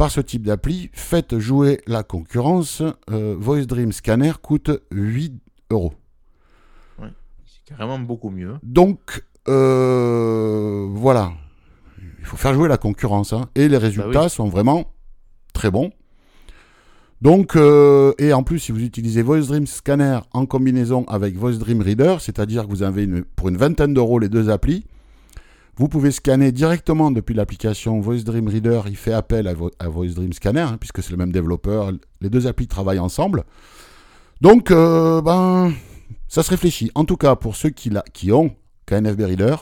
par 0.00 0.11
ce 0.11 0.23
type 0.23 0.46
d'appli, 0.46 0.88
faites 0.94 1.38
jouer 1.38 1.82
la 1.87 2.02
concurrence. 2.02 2.82
Euh, 3.11 3.37
Voice 3.38 3.66
Dream 3.66 3.92
Scanner 3.92 4.32
coûte 4.40 4.70
8 4.90 5.35
euros. 5.70 5.92
c'est 6.99 7.64
carrément 7.66 7.99
beaucoup 7.99 8.30
mieux. 8.30 8.54
Donc, 8.62 9.23
euh, 9.49 10.87
voilà. 10.90 11.32
Il 12.20 12.26
faut 12.26 12.37
faire 12.37 12.54
jouer 12.54 12.68
la 12.68 12.78
concurrence. 12.78 13.32
Hein. 13.32 13.49
Et 13.54 13.68
les 13.68 13.76
bah 13.76 13.85
résultats 13.85 14.28
sont 14.28 14.49
vraiment 14.49 14.92
très 15.52 15.70
bons. 15.70 15.90
Donc, 17.23 17.54
euh, 17.54 18.14
et 18.18 18.32
en 18.32 18.42
plus, 18.42 18.59
si 18.59 18.73
vous 18.73 18.82
utilisez 18.82 19.20
Voice 19.20 19.47
Dream 19.47 19.66
Scanner 19.66 20.20
en 20.32 20.47
combinaison 20.47 21.04
avec 21.06 21.37
Voice 21.37 21.59
Dream 21.59 21.82
Reader, 21.82 22.16
c'est-à-dire 22.20 22.64
que 22.64 22.70
vous 22.70 22.82
avez 22.82 23.06
pour 23.37 23.49
une 23.49 23.59
vingtaine 23.59 23.92
d'euros 23.92 24.18
les 24.18 24.30
deux 24.30 24.49
applis, 24.49 24.87
vous 25.76 25.88
pouvez 25.88 26.11
scanner 26.11 26.52
directement 26.52 27.11
depuis 27.11 27.35
l'application 27.35 28.00
Voice 28.00 28.23
Dream 28.23 28.49
Reader. 28.49 28.82
Il 28.87 28.97
fait 28.97 29.12
appel 29.12 29.49
à, 29.49 29.88
Voice 29.88 30.14
Dream 30.14 30.32
Scanner, 30.32 30.61
hein, 30.61 30.76
puisque 30.78 31.02
c'est 31.02 31.11
le 31.11 31.16
même 31.16 31.32
développeur. 31.32 31.92
Les 32.20 32.30
deux 32.30 32.47
applis 32.47 32.66
travaillent 32.66 32.99
ensemble. 32.99 33.44
Donc, 34.40 34.70
euh, 34.70 35.20
ben, 35.20 35.73
ça 36.28 36.42
se 36.42 36.50
réfléchit. 36.50 36.90
En 36.94 37.04
tout 37.04 37.16
cas, 37.16 37.37
pour 37.37 37.56
ceux 37.56 37.70
qui, 37.70 37.90
qui 38.12 38.32
ont 38.32 38.54
KNFB 38.90 39.20
Reader, 39.23 39.56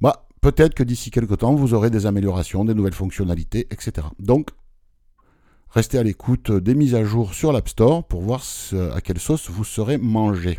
bah, 0.00 0.26
peut-être 0.40 0.74
que 0.74 0.82
d'ici 0.82 1.10
quelques 1.10 1.38
temps, 1.38 1.54
vous 1.54 1.74
aurez 1.74 1.90
des 1.90 2.06
améliorations, 2.06 2.64
des 2.64 2.74
nouvelles 2.74 2.94
fonctionnalités, 2.94 3.66
etc. 3.70 4.06
Donc, 4.18 4.48
restez 5.70 5.98
à 5.98 6.02
l'écoute 6.02 6.50
des 6.50 6.74
mises 6.74 6.94
à 6.94 7.04
jour 7.04 7.34
sur 7.34 7.52
l'App 7.52 7.68
Store 7.68 8.04
pour 8.04 8.22
voir 8.22 8.42
à 8.94 9.00
quelle 9.00 9.20
sauce 9.20 9.50
vous 9.50 9.64
serez 9.64 9.98
mangé. 9.98 10.58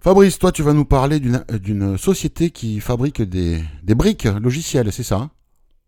Fabrice, 0.00 0.38
toi, 0.38 0.52
tu 0.52 0.62
vas 0.62 0.72
nous 0.72 0.84
parler 0.84 1.18
d'une 1.18 1.98
société 1.98 2.50
qui 2.50 2.78
fabrique 2.80 3.22
des, 3.22 3.64
briques 3.82 4.24
logicielles, 4.24 4.92
c'est 4.92 5.02
ça 5.02 5.16
hein? 5.16 5.30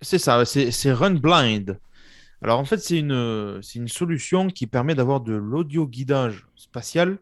C'est 0.00 0.18
ça, 0.18 0.44
c'est 0.44 0.92
RunBlind. 0.92 1.78
Alors 2.42 2.60
en 2.60 2.64
fait, 2.64 2.78
c'est 2.78 2.98
une, 2.98 3.60
une 3.74 3.88
solution 3.88 4.48
qui 4.48 4.66
permet 4.68 4.94
d'avoir 4.94 5.20
de 5.20 5.34
l'audio 5.34 5.88
guidage 5.88 6.46
spatial 6.56 7.18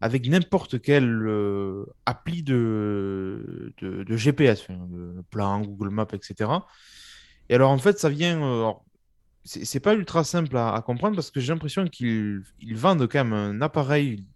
avec 0.00 0.28
n'importe 0.28 0.80
quelle 0.80 1.26
euh, 1.26 1.86
appli 2.04 2.42
de, 2.42 3.72
de, 3.80 4.16
GPS, 4.16 4.66
de 4.68 5.22
plan, 5.30 5.62
Google 5.62 5.90
Maps, 5.90 6.06
etc. 6.12 6.50
Et 7.48 7.54
alors 7.54 7.70
en 7.70 7.78
fait, 7.78 7.98
ça 7.98 8.08
vient. 8.08 8.42
Euh, 8.42 8.72
c'est 9.44 9.78
pas 9.78 9.94
ultra 9.94 10.24
simple 10.24 10.56
à, 10.56 10.74
à, 10.74 10.82
comprendre 10.82 11.14
parce 11.14 11.30
que 11.30 11.38
j'ai 11.38 11.52
l'impression 11.52 11.86
qu'ils 11.86 12.42
vendent 12.72 13.06
quand 13.06 13.24
même 13.24 13.32
un 13.32 13.60
appareil 13.60 14.26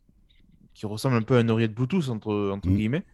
qui 0.80 0.86
ressemble 0.86 1.16
un 1.16 1.22
peu 1.22 1.36
à 1.36 1.40
une 1.40 1.50
oreillette 1.50 1.74
Bluetooth, 1.74 2.08
entre, 2.08 2.50
entre 2.52 2.68
mm. 2.68 2.76
guillemets, 2.76 3.04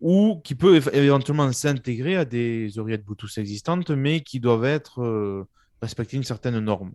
ou 0.00 0.40
qui 0.44 0.54
peut 0.54 0.80
éventuellement 0.94 1.50
s'intégrer 1.52 2.16
à 2.16 2.24
des 2.24 2.78
oreillettes 2.78 3.04
Bluetooth 3.04 3.36
existantes, 3.38 3.90
mais 3.90 4.20
qui 4.20 4.40
doivent 4.40 4.64
être 4.64 5.02
euh, 5.02 5.46
respecter 5.82 6.16
une 6.16 6.24
certaine 6.24 6.58
norme. 6.60 6.92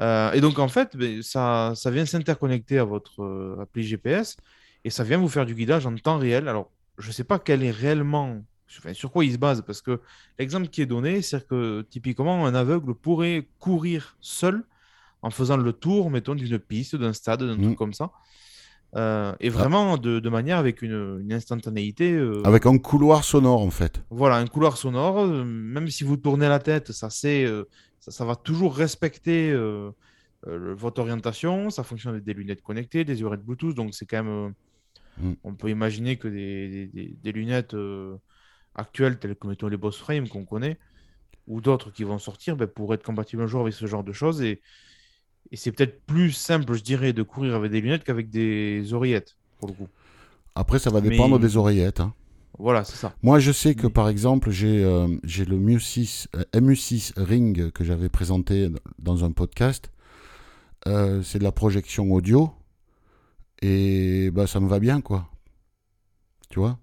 Euh, 0.00 0.32
et 0.32 0.40
donc, 0.40 0.58
en 0.58 0.68
fait, 0.68 0.96
ben, 0.96 1.22
ça, 1.22 1.72
ça 1.74 1.90
vient 1.90 2.06
s'interconnecter 2.06 2.78
à 2.78 2.84
votre 2.84 3.22
euh, 3.22 3.56
appli 3.62 3.82
GPS 3.82 4.36
et 4.84 4.90
ça 4.90 5.02
vient 5.04 5.18
vous 5.18 5.28
faire 5.28 5.44
du 5.46 5.54
guidage 5.54 5.86
en 5.86 5.94
temps 5.96 6.18
réel. 6.18 6.46
Alors, 6.48 6.70
je 6.98 7.08
ne 7.08 7.12
sais 7.12 7.24
pas 7.24 7.38
quel 7.38 7.62
est 7.64 7.70
réellement, 7.72 8.40
enfin, 8.78 8.94
sur 8.94 9.10
quoi 9.10 9.24
il 9.24 9.32
se 9.32 9.38
base, 9.38 9.62
parce 9.66 9.82
que 9.82 10.00
l'exemple 10.38 10.68
qui 10.68 10.82
est 10.82 10.86
donné, 10.86 11.20
c'est 11.22 11.46
que 11.46 11.82
typiquement, 11.90 12.46
un 12.46 12.54
aveugle 12.54 12.94
pourrait 12.94 13.48
courir 13.58 14.16
seul 14.20 14.62
en 15.22 15.30
faisant 15.30 15.56
le 15.56 15.72
tour, 15.72 16.10
mettons, 16.10 16.36
d'une 16.36 16.58
piste, 16.60 16.94
d'un 16.94 17.12
stade, 17.12 17.42
d'un 17.42 17.56
Mm. 17.56 17.62
truc 17.62 17.76
comme 17.78 17.92
ça. 17.92 18.10
Euh, 18.96 19.34
et 19.40 19.50
vraiment 19.50 19.98
de, 19.98 20.18
de 20.18 20.28
manière 20.30 20.56
avec 20.58 20.80
une, 20.80 21.18
une 21.20 21.32
instantanéité. 21.32 22.12
euh, 22.14 22.40
Avec 22.44 22.64
un 22.66 22.78
couloir 22.78 23.22
sonore, 23.24 23.60
en 23.60 23.70
fait. 23.70 24.00
voilà, 24.10 24.36
un 24.36 24.46
couloir 24.46 24.76
sonore, 24.78 25.18
euh, 25.18 25.44
même 25.44 25.88
si 25.88 26.04
vous 26.04 26.16
tournez 26.16 26.48
la 26.48 26.58
tête, 26.58 26.92
ça, 26.92 27.10
c'est, 27.10 27.44
euh, 27.44 27.64
ça, 28.10 28.18
ça 28.18 28.24
va 28.24 28.36
toujours 28.36 28.74
respecter 28.76 29.50
euh, 29.50 29.90
euh, 30.46 30.74
votre 30.74 31.00
orientation. 31.00 31.70
Ça 31.70 31.82
fonctionne 31.84 32.12
avec 32.12 32.24
des 32.24 32.34
lunettes 32.34 32.62
connectées, 32.62 33.04
des 33.04 33.22
oreillettes 33.22 33.44
Bluetooth. 33.46 33.74
Donc, 33.74 33.94
c'est 33.94 34.06
quand 34.06 34.22
même. 34.24 34.32
euh, 34.32 34.50
Mm. 35.20 35.32
On 35.42 35.54
peut 35.54 35.68
imaginer 35.68 36.16
que 36.16 36.28
des, 36.28 36.68
des- 36.68 36.86
des- 36.86 37.16
des 37.24 37.32
lunettes 37.32 37.74
actuelles, 38.76 39.18
telles 39.18 39.34
que 39.34 39.48
mettons, 39.48 39.66
les 39.66 39.76
Boss 39.76 39.98
Frame 39.98 40.28
qu'on 40.28 40.44
connaît, 40.44 40.78
ou 41.48 41.60
d'autres 41.60 41.90
qui 41.90 42.04
vont 42.04 42.20
sortir, 42.20 42.54
ben, 42.56 42.68
pourraient 42.68 42.94
être 42.94 43.02
compatibles 43.02 43.42
un 43.42 43.48
jour 43.48 43.62
avec 43.62 43.74
ce 43.74 43.86
genre 43.86 44.04
de 44.04 44.12
choses. 44.12 44.40
Et, 44.42 44.60
et 45.50 45.56
c'est 45.56 45.72
peut-être 45.72 46.02
plus 46.06 46.30
simple, 46.30 46.72
je 46.74 46.84
dirais, 46.84 47.12
de 47.12 47.24
courir 47.24 47.56
avec 47.56 47.72
des 47.72 47.80
lunettes 47.80 48.04
qu'avec 48.04 48.30
des 48.30 48.92
oreillettes, 48.94 49.36
pour 49.58 49.66
le 49.68 49.74
coup. 49.74 49.88
Après, 50.54 50.78
ça 50.78 50.90
va 50.90 51.00
dépendre 51.00 51.36
Mais- 51.40 51.44
des 51.46 51.56
oreillettes. 51.56 51.98
hein. 51.98 52.14
Voilà, 52.58 52.84
c'est 52.84 52.96
ça. 52.96 53.14
Moi, 53.22 53.38
je 53.38 53.52
sais 53.52 53.74
que 53.74 53.86
par 53.86 54.08
exemple, 54.08 54.50
j'ai 54.50 54.84
euh, 54.84 55.06
le 55.06 55.58
MU6, 55.58 56.26
euh, 56.36 56.44
MU6 56.54 57.12
Ring 57.16 57.70
que 57.70 57.84
j'avais 57.84 58.08
présenté 58.08 58.68
dans 58.98 59.24
un 59.24 59.32
podcast. 59.32 59.90
Euh, 60.86 61.22
c'est 61.22 61.38
de 61.38 61.44
la 61.44 61.52
projection 61.52 62.12
audio. 62.12 62.50
Et 63.62 64.30
bah, 64.30 64.46
ça 64.46 64.60
me 64.60 64.68
va 64.68 64.78
bien, 64.78 65.00
quoi. 65.00 65.28
Tu 66.50 66.58
vois? 66.58 66.78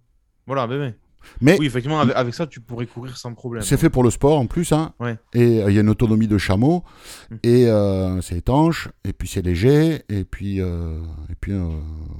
Voilà, 0.45 0.67
ben, 0.67 0.77
ben. 0.77 0.93
Mais 1.41 1.57
Oui, 1.59 1.65
effectivement, 1.65 1.99
avec, 1.99 2.15
avec 2.15 2.33
ça, 2.33 2.47
tu 2.47 2.61
pourrais 2.61 2.85
courir 2.85 3.17
sans 3.17 3.33
problème. 3.33 3.63
c'est 3.63 3.77
fait 3.77 3.89
pour 3.89 4.03
le 4.03 4.09
sport 4.09 4.39
en 4.39 4.47
plus. 4.47 4.71
Hein. 4.71 4.93
Ouais. 4.99 5.17
Et 5.33 5.61
euh, 5.61 5.71
il 5.71 5.75
y 5.75 5.77
a 5.77 5.81
une 5.81 5.89
autonomie 5.89 6.27
de 6.27 6.37
chameau. 6.37 6.83
Mm. 7.29 7.35
Et 7.43 7.67
euh, 7.67 8.21
c'est 8.21 8.37
étanche. 8.37 8.89
Et 9.03 9.13
puis 9.13 9.27
c'est 9.27 9.41
léger. 9.41 10.03
Et 10.09 10.23
puis, 10.23 10.61
euh, 10.61 11.01
et 11.29 11.35
puis 11.39 11.53
euh, 11.53 11.67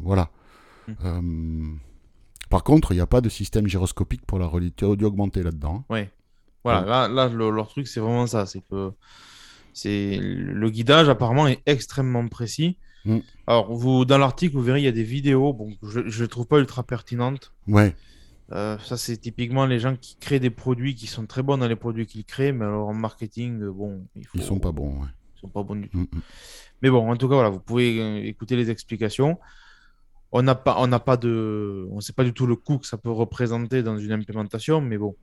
voilà. 0.03 0.29
Mm. 0.87 1.77
Par 2.49 2.63
contre, 2.63 2.91
il 2.91 2.95
n'y 2.95 3.01
a 3.01 3.07
pas 3.07 3.21
de 3.21 3.29
système 3.29 3.67
gyroscopique 3.67 4.25
pour 4.25 4.39
la 4.39 4.47
réalité 4.47 4.85
audio 4.85 5.07
augmentée 5.07 5.43
là-dedans. 5.43 5.83
hein. 5.89 5.93
Ouais. 5.93 6.11
Voilà, 6.63 6.81
là, 6.85 7.07
là 7.07 7.27
le- 7.29 7.51
leur 7.51 7.67
truc, 7.67 7.87
c'est 7.87 7.99
vraiment 7.99 8.25
ça. 8.27 8.45
C'est 8.45 8.61
que 8.61 8.91
c'est 9.73 10.17
le 10.21 10.69
guidage, 10.69 11.09
apparemment, 11.09 11.47
est 11.47 11.61
extrêmement 11.65 12.27
précis. 12.27 12.77
Mm. 13.05 13.17
Alors, 13.45 13.71
vous, 13.73 14.05
dans 14.05 14.17
l'article, 14.17 14.55
vous 14.55 14.63
verrez, 14.63 14.79
il 14.81 14.85
y 14.85 14.87
a 14.87 14.91
des 14.91 15.03
vidéos. 15.03 15.53
Bon, 15.53 15.75
je 15.83 15.99
ne 15.99 16.09
les 16.09 16.27
trouve 16.27 16.47
pas 16.47 16.57
ultra 16.59 16.81
pertinentes. 16.83 17.53
Ouais. 17.67 17.93
Euh, 18.51 18.77
ça, 18.79 18.95
c'est 18.97 19.17
typiquement 19.17 19.65
les 19.65 19.79
gens 19.79 19.95
qui 19.95 20.15
créent 20.17 20.39
des 20.39 20.49
produits 20.49 20.95
qui 20.95 21.07
sont 21.07 21.25
très 21.25 21.43
bons 21.43 21.57
dans 21.57 21.67
les 21.67 21.75
produits 21.75 22.05
qu'ils 22.07 22.25
créent, 22.25 22.51
mais 22.51 22.65
alors 22.65 22.87
en 22.87 22.93
marketing, 22.93 23.59
bon, 23.69 24.05
il 24.15 24.25
faut... 24.25 24.37
Ils 24.37 24.43
sont 24.43 24.59
pas 24.59 24.71
bons. 24.71 25.01
ouais. 25.01 25.07
Ils 25.35 25.39
sont 25.41 25.49
pas 25.49 25.63
bons 25.63 25.75
du 25.75 25.89
tout. 25.89 25.97
Mm, 25.97 26.07
mm. 26.13 26.21
Mais 26.81 26.89
bon, 26.89 27.11
en 27.11 27.15
tout 27.17 27.27
cas, 27.27 27.35
voilà, 27.35 27.49
vous 27.49 27.59
pouvez 27.59 27.99
euh, 28.01 28.23
écouter 28.23 28.55
les 28.55 28.69
explications. 28.71 29.39
On 30.31 30.41
n'a 30.41 30.55
pas, 30.55 30.75
on 30.79 30.87
n'a 30.87 30.99
pas 30.99 31.17
de, 31.17 31.87
on 31.91 32.01
sait 32.01 32.13
pas 32.13 32.23
du 32.23 32.33
tout 32.33 32.45
le 32.45 32.55
coût 32.55 32.77
que 32.79 32.87
ça 32.87 32.97
peut 32.97 33.11
représenter 33.11 33.83
dans 33.83 33.97
une 33.97 34.11
implémentation, 34.11 34.81
mais 34.81 34.97
bon. 34.97 35.15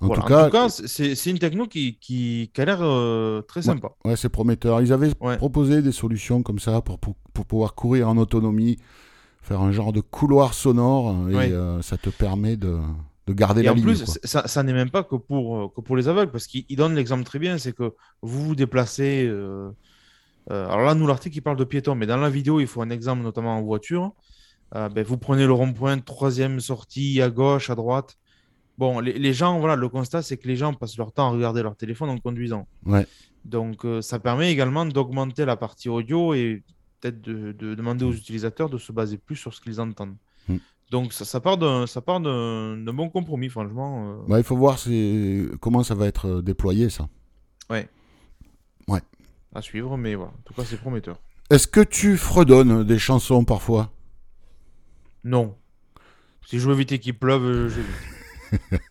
En, 0.00 0.06
Voilà. 0.08 0.22
tout 0.22 0.28
cas, 0.28 0.46
en 0.48 0.50
cas, 0.50 0.68
c'est 0.68 1.30
une 1.30 1.38
techno 1.38 1.66
qui, 1.66 1.98
qui, 1.98 2.50
qui 2.52 2.60
a 2.60 2.64
l'air 2.64 2.78
euh, 2.82 3.42
très 3.42 3.62
sympa. 3.62 3.90
ouais, 4.04 4.16
c'est 4.16 4.28
prometteur. 4.28 4.82
Ils 4.82 4.92
avaient 4.92 5.12
Ouais. 5.20 5.36
proposé 5.36 5.82
des 5.82 5.92
solutions 5.92 6.42
comme 6.42 6.58
ça 6.58 6.80
pour, 6.82 6.98
pour, 6.98 7.14
pour 7.32 7.46
pouvoir 7.46 7.74
courir 7.76 8.08
en 8.08 8.16
autonomie, 8.16 8.76
faire 9.40 9.60
un 9.62 9.70
genre 9.70 9.92
de 9.92 10.00
couloir 10.00 10.52
sonore, 10.52 11.14
et 11.30 11.34
Ouais. 11.34 11.52
euh, 11.52 11.80
ça 11.80 11.96
te 11.96 12.10
permet 12.10 12.56
de, 12.56 12.78
de 13.28 13.32
garder 13.32 13.60
Et 13.60 13.64
la 13.64 13.72
en 13.72 13.74
ligne. 13.76 13.84
plus, 13.84 14.02
quoi. 14.04 14.14
c'est- 14.14 14.26
ça, 14.26 14.48
ça 14.48 14.62
n'est 14.64 14.72
même 14.74 14.90
pas 14.90 15.04
que 15.04 15.14
pour, 15.16 15.56
euh, 15.58 15.68
que 15.74 15.80
pour 15.80 15.96
les 15.96 16.08
aveugles, 16.08 16.32
parce 16.32 16.48
qu'il 16.48 16.64
il 16.68 16.76
donne 16.76 16.94
l'exemple 16.96 17.22
très 17.24 17.38
bien, 17.38 17.56
c'est 17.58 17.72
que 17.72 17.94
vous 18.20 18.44
vous 18.46 18.54
déplacez. 18.56 19.26
euh, 19.28 19.70
euh, 20.50 20.66
alors 20.66 20.82
là, 20.82 20.94
nous, 20.94 21.06
l'article, 21.06 21.36
il 21.36 21.40
parle 21.40 21.56
de 21.56 21.64
piétons, 21.64 21.94
mais 21.94 22.06
dans 22.06 22.16
la 22.16 22.30
vidéo, 22.30 22.60
il 22.60 22.66
faut 22.66 22.82
un 22.82 22.90
exemple, 22.90 23.22
notamment 23.22 23.56
en 23.56 23.62
voiture. 23.62 24.12
Euh, 24.74 24.88
ben, 24.88 25.04
vous 25.04 25.16
prenez 25.16 25.46
le 25.46 25.52
rond-point, 25.52 25.98
troisième 25.98 26.60
sortie, 26.60 27.20
à 27.22 27.30
gauche, 27.30 27.70
à 27.70 27.74
droite. 27.74 28.18
Bon, 28.76 29.00
les, 29.00 29.12
les 29.12 29.32
gens, 29.32 29.58
voilà, 29.60 29.76
le 29.76 29.88
constat, 29.88 30.22
c'est 30.22 30.36
que 30.36 30.48
les 30.48 30.56
gens 30.56 30.74
passent 30.74 30.98
leur 30.98 31.12
temps 31.12 31.28
à 31.28 31.30
regarder 31.30 31.62
leur 31.62 31.76
téléphone 31.76 32.10
en 32.10 32.18
conduisant. 32.18 32.66
Ouais. 32.84 33.06
Donc, 33.44 33.84
euh, 33.84 34.02
ça 34.02 34.18
permet 34.18 34.50
également 34.50 34.84
d'augmenter 34.84 35.44
la 35.44 35.56
partie 35.56 35.88
audio 35.88 36.34
et 36.34 36.62
peut-être 37.00 37.20
de, 37.20 37.52
de 37.52 37.74
demander 37.74 38.04
aux 38.04 38.12
utilisateurs 38.12 38.68
de 38.68 38.78
se 38.78 38.90
baser 38.92 39.16
plus 39.16 39.36
sur 39.36 39.54
ce 39.54 39.60
qu'ils 39.60 39.80
entendent. 39.80 40.16
Mm. 40.48 40.56
Donc, 40.90 41.12
ça, 41.12 41.24
ça 41.24 41.40
part 41.40 41.56
d'un 41.56 41.86
ça 41.86 42.00
part 42.00 42.20
d'un 42.20 42.76
d'un 42.76 42.92
bon 42.92 43.08
compromis, 43.08 43.48
franchement. 43.48 44.18
Ouais, 44.28 44.40
il 44.40 44.44
faut 44.44 44.56
voir 44.56 44.78
comment 45.60 45.82
ça 45.82 45.94
va 45.94 46.06
être 46.06 46.40
déployé, 46.42 46.90
ça. 46.90 47.08
À 49.54 49.62
suivre, 49.62 49.96
mais 49.96 50.14
voilà. 50.14 50.32
En 50.32 50.42
tout 50.44 50.54
cas, 50.54 50.62
c'est 50.64 50.76
prometteur. 50.76 51.16
Est-ce 51.50 51.66
que 51.66 51.80
tu 51.80 52.16
fredonnes 52.16 52.84
des 52.84 52.98
chansons 52.98 53.44
parfois? 53.44 53.90
Non. 55.24 55.54
Si 56.46 56.58
je 56.58 56.68
veux 56.68 56.74
éviter 56.74 56.98
qu'il 56.98 57.18
pleuve, 57.18 57.44
euh, 57.44 57.68
j'évite. 57.68 58.82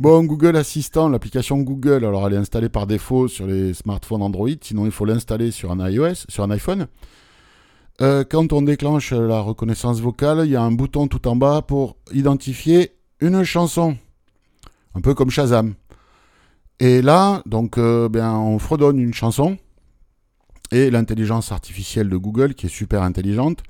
Bon, 0.00 0.24
Google 0.24 0.56
Assistant, 0.56 1.10
l'application 1.10 1.58
Google, 1.58 2.06
alors 2.06 2.26
elle 2.26 2.32
est 2.32 2.38
installée 2.38 2.70
par 2.70 2.86
défaut 2.86 3.28
sur 3.28 3.46
les 3.46 3.74
smartphones 3.74 4.22
Android, 4.22 4.48
sinon 4.62 4.86
il 4.86 4.92
faut 4.92 5.04
l'installer 5.04 5.50
sur 5.50 5.70
un 5.70 5.90
iOS, 5.90 6.24
sur 6.30 6.42
un 6.42 6.50
iPhone. 6.50 6.86
Euh, 8.00 8.24
quand 8.24 8.54
on 8.54 8.62
déclenche 8.62 9.12
la 9.12 9.40
reconnaissance 9.40 10.00
vocale, 10.00 10.46
il 10.46 10.52
y 10.52 10.56
a 10.56 10.62
un 10.62 10.72
bouton 10.72 11.06
tout 11.06 11.28
en 11.28 11.36
bas 11.36 11.60
pour 11.60 11.98
identifier 12.12 12.92
une 13.20 13.44
chanson, 13.44 13.98
un 14.94 15.02
peu 15.02 15.12
comme 15.12 15.28
Shazam. 15.28 15.74
Et 16.78 17.02
là, 17.02 17.42
donc, 17.44 17.76
euh, 17.76 18.08
ben, 18.08 18.32
on 18.32 18.58
fredonne 18.58 18.98
une 18.98 19.12
chanson 19.12 19.58
et 20.70 20.90
l'intelligence 20.90 21.52
artificielle 21.52 22.08
de 22.08 22.16
Google, 22.16 22.54
qui 22.54 22.66
est 22.66 22.70
super 22.70 23.02
intelligente, 23.02 23.62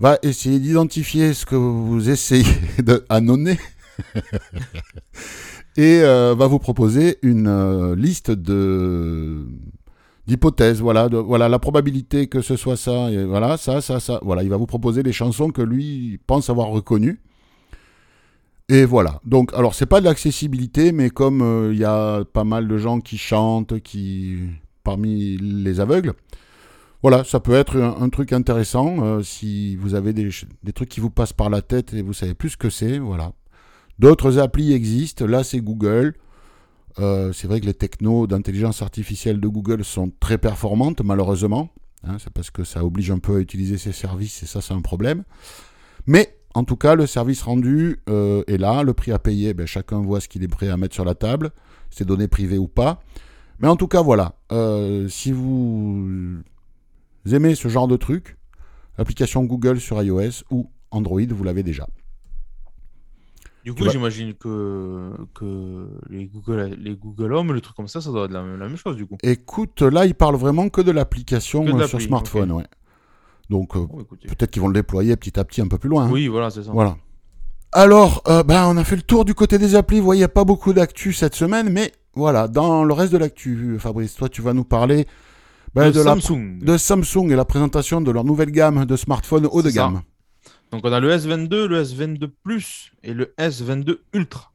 va 0.00 0.18
essayer 0.22 0.58
d'identifier 0.58 1.34
ce 1.34 1.46
que 1.46 1.54
vous 1.54 2.10
essayez 2.10 2.44
d'annoncer 2.82 3.58
et 5.76 6.00
euh, 6.02 6.34
va 6.36 6.46
vous 6.46 6.58
proposer 6.58 7.18
une 7.22 7.48
euh, 7.48 7.94
liste 7.94 8.30
de 8.30 9.46
d'hypothèses, 10.26 10.80
voilà, 10.80 11.10
de, 11.10 11.18
voilà 11.18 11.50
la 11.50 11.58
probabilité 11.58 12.28
que 12.28 12.40
ce 12.40 12.56
soit 12.56 12.78
ça, 12.78 13.10
et 13.10 13.24
voilà 13.24 13.58
ça, 13.58 13.82
ça, 13.82 14.00
ça, 14.00 14.20
voilà, 14.22 14.42
il 14.42 14.48
va 14.48 14.56
vous 14.56 14.66
proposer 14.66 15.02
les 15.02 15.12
chansons 15.12 15.50
que 15.50 15.60
lui 15.60 16.18
pense 16.26 16.48
avoir 16.48 16.68
reconnues. 16.68 17.20
Et 18.70 18.86
voilà. 18.86 19.20
Donc, 19.26 19.52
alors 19.52 19.74
c'est 19.74 19.86
pas 19.86 20.00
de 20.00 20.06
l'accessibilité, 20.06 20.92
mais 20.92 21.10
comme 21.10 21.42
euh, 21.42 21.72
il 21.74 21.78
y 21.78 21.84
a 21.84 22.24
pas 22.24 22.44
mal 22.44 22.66
de 22.66 22.78
gens 22.78 23.00
qui 23.00 23.18
chantent, 23.18 23.80
qui 23.80 24.38
parmi 24.84 25.36
les 25.38 25.80
aveugles, 25.80 26.14
voilà, 27.02 27.24
ça 27.24 27.40
peut 27.40 27.54
être 27.54 27.76
un, 27.76 28.08
truc 28.08 28.32
intéressant 28.32 29.04
euh, 29.04 29.22
si 29.22 29.76
vous 29.76 29.94
avez 29.94 30.12
des, 30.12 30.30
des 30.62 30.72
trucs 30.72 30.88
qui 30.88 31.00
vous 31.00 31.10
passent 31.10 31.34
par 31.34 31.50
la 31.50 31.60
tête 31.60 31.92
et 31.92 32.00
vous 32.00 32.14
savez 32.14 32.34
plus 32.34 32.50
ce 32.50 32.56
que 32.56 32.70
c'est, 32.70 32.98
voilà. 32.98 33.32
D'autres 33.98 34.38
applis 34.38 34.72
existent. 34.72 35.26
Là, 35.26 35.44
c'est 35.44 35.60
Google. 35.60 36.14
Euh, 36.98 37.32
c'est 37.32 37.46
vrai 37.46 37.60
que 37.60 37.66
les 37.66 37.74
technos 37.74 38.26
d'intelligence 38.26 38.82
artificielle 38.82 39.40
de 39.40 39.48
Google 39.48 39.84
sont 39.84 40.12
très 40.20 40.38
performantes, 40.38 41.02
malheureusement. 41.02 41.70
Hein, 42.04 42.16
c'est 42.18 42.32
parce 42.32 42.50
que 42.50 42.64
ça 42.64 42.84
oblige 42.84 43.10
un 43.10 43.18
peu 43.18 43.36
à 43.36 43.38
utiliser 43.38 43.78
ces 43.78 43.92
services 43.92 44.42
et 44.42 44.46
ça, 44.46 44.60
c'est 44.60 44.74
un 44.74 44.80
problème. 44.80 45.24
Mais 46.06 46.36
en 46.54 46.64
tout 46.64 46.76
cas, 46.76 46.94
le 46.94 47.06
service 47.06 47.42
rendu 47.42 48.00
euh, 48.08 48.42
est 48.46 48.58
là. 48.58 48.82
Le 48.82 48.94
prix 48.94 49.12
à 49.12 49.18
payer, 49.18 49.54
ben, 49.54 49.66
chacun 49.66 50.00
voit 50.00 50.20
ce 50.20 50.28
qu'il 50.28 50.42
est 50.42 50.48
prêt 50.48 50.68
à 50.68 50.76
mettre 50.76 50.94
sur 50.94 51.04
la 51.04 51.14
table. 51.14 51.50
C'est 51.90 52.04
données 52.04 52.28
privées 52.28 52.58
ou 52.58 52.68
pas. 52.68 53.00
Mais 53.60 53.68
en 53.68 53.76
tout 53.76 53.88
cas, 53.88 54.02
voilà. 54.02 54.34
Euh, 54.52 55.08
si 55.08 55.32
vous 55.32 56.38
aimez 57.30 57.54
ce 57.54 57.68
genre 57.68 57.88
de 57.88 57.96
truc, 57.96 58.36
l'application 58.98 59.44
Google 59.44 59.80
sur 59.80 60.02
iOS 60.02 60.42
ou 60.50 60.70
Android, 60.90 61.20
vous 61.28 61.44
l'avez 61.44 61.62
déjà. 61.62 61.86
Du 63.64 63.72
coup, 63.72 63.88
j'imagine 63.88 64.34
que, 64.34 65.10
que 65.34 65.88
les, 66.10 66.26
Google, 66.26 66.76
les 66.78 66.96
Google 66.96 67.32
Home, 67.32 67.52
le 67.52 67.62
truc 67.62 67.74
comme 67.74 67.88
ça, 67.88 68.02
ça 68.02 68.10
doit 68.10 68.26
être 68.26 68.30
la, 68.30 68.42
la 68.42 68.68
même 68.68 68.76
chose, 68.76 68.94
du 68.94 69.06
coup. 69.06 69.16
Écoute, 69.22 69.80
là, 69.80 70.04
il 70.04 70.14
parle 70.14 70.36
vraiment 70.36 70.68
que 70.68 70.82
de 70.82 70.90
l'application 70.90 71.66
euh, 71.66 71.86
sur 71.86 72.00
smartphone, 72.00 72.52
ouais. 72.52 72.66
Donc, 73.48 73.74
euh, 73.76 73.86
peut-être 74.28 74.50
qu'ils 74.50 74.60
vont 74.60 74.68
le 74.68 74.74
déployer 74.74 75.16
petit 75.16 75.38
à 75.40 75.44
petit 75.44 75.62
un 75.62 75.68
peu 75.68 75.78
plus 75.78 75.88
loin. 75.88 76.04
hein. 76.04 76.10
Oui, 76.12 76.28
voilà, 76.28 76.50
c'est 76.50 76.62
ça. 76.62 76.72
Voilà. 76.72 76.98
Alors, 77.72 78.22
euh, 78.28 78.42
ben, 78.42 78.66
on 78.68 78.76
a 78.76 78.84
fait 78.84 78.96
le 78.96 79.02
tour 79.02 79.24
du 79.24 79.34
côté 79.34 79.58
des 79.58 79.74
applis. 79.76 79.98
Vous 79.98 80.04
voyez, 80.04 80.18
il 80.18 80.20
n'y 80.20 80.24
a 80.24 80.28
pas 80.28 80.44
beaucoup 80.44 80.74
d'actu 80.74 81.14
cette 81.14 81.34
semaine, 81.34 81.70
mais 81.70 81.90
voilà, 82.16 82.48
dans 82.48 82.84
le 82.84 82.92
reste 82.94 83.12
de 83.12 83.18
l'actu, 83.18 83.78
Fabrice, 83.78 84.14
toi, 84.14 84.28
tu 84.28 84.42
vas 84.42 84.52
nous 84.52 84.64
parler 84.64 85.06
ben, 85.74 85.86
De 85.90 85.92
de, 85.98 86.02
la- 86.04 86.14
Samsung. 86.20 86.58
de 86.62 86.76
Samsung 86.76 87.30
et 87.30 87.36
la 87.36 87.44
présentation 87.44 88.00
de 88.00 88.10
leur 88.10 88.24
nouvelle 88.24 88.50
gamme 88.50 88.84
de 88.84 88.96
smartphones 88.96 89.46
haut 89.50 89.62
de 89.62 89.70
ça. 89.70 89.74
gamme. 89.76 90.02
Donc, 90.70 90.82
on 90.84 90.92
a 90.92 91.00
le 91.00 91.10
S22, 91.16 91.66
le 91.66 91.82
S22 91.84 92.30
Plus 92.42 92.92
et 93.02 93.12
le 93.14 93.34
S22 93.38 93.98
Ultra. 94.12 94.50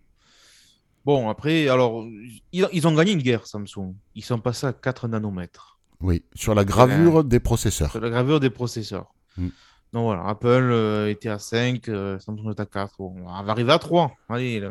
Bon, 1.06 1.30
après, 1.30 1.68
alors, 1.70 2.06
ils, 2.52 2.68
ils 2.72 2.88
ont 2.88 2.94
gagné 2.94 3.14
une 3.14 3.22
guerre, 3.22 3.48
Samsung. 3.48 3.94
Ils 4.16 4.24
sont 4.24 4.40
passés 4.40 4.68
à 4.68 4.74
4 4.74 5.08
nanomètres. 5.08 5.80
Oui, 6.02 6.24
sur 6.36 6.56
la 6.56 6.64
gravure 6.66 7.24
des 7.24 7.40
processeurs. 7.40 7.92
Sur 7.92 8.02
la 8.02 8.10
gravure 8.10 8.40
des 8.40 8.50
processeurs. 8.50 9.08
Mm. 9.38 9.48
Donc 9.92 10.04
voilà, 10.04 10.26
Apple 10.28 10.48
euh, 10.48 11.10
était 11.10 11.30
à 11.30 11.40
5, 11.40 11.90
euh, 11.90 12.20
Samsung 12.20 12.52
est 12.52 12.60
à 12.60 12.66
4. 12.66 12.96
Bon, 13.00 13.16
on 13.26 13.44
va 13.44 13.52
arriver 13.52 13.72
à 13.72 13.80
3. 13.80 14.12
Allez. 14.30 14.62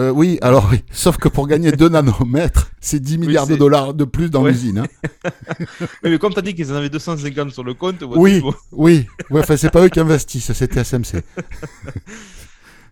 Euh, 0.00 0.10
oui, 0.10 0.38
alors 0.40 0.68
oui, 0.70 0.82
sauf 0.90 1.16
que 1.18 1.28
pour 1.28 1.46
gagner 1.46 1.72
2 1.72 1.88
nanomètres, 1.90 2.70
c'est 2.80 3.00
10 3.00 3.18
milliards 3.18 3.46
de 3.46 3.54
dollars 3.56 3.92
de 3.92 4.04
plus 4.04 4.30
dans 4.30 4.42
Ouais. 4.42 4.50
l'usine. 4.52 4.78
hein. 4.78 4.86
Oui, 6.02 6.10
mais 6.10 6.18
comme 6.18 6.32
tu 6.32 6.38
as 6.38 6.42
dit 6.42 6.54
qu'ils 6.54 6.72
en 6.72 6.76
avaient 6.76 6.88
250 6.88 7.50
sur 7.52 7.64
le 7.64 7.74
compte, 7.74 8.02
Oui, 8.02 8.40
bon. 8.40 8.54
oui, 8.72 9.06
ouais, 9.30 9.40
enfin, 9.40 9.56
c'est 9.56 9.70
pas 9.70 9.84
eux 9.84 9.88
qui 9.90 10.00
investissent, 10.00 10.52
c'est 10.52 10.72
TSMC. 10.72 11.22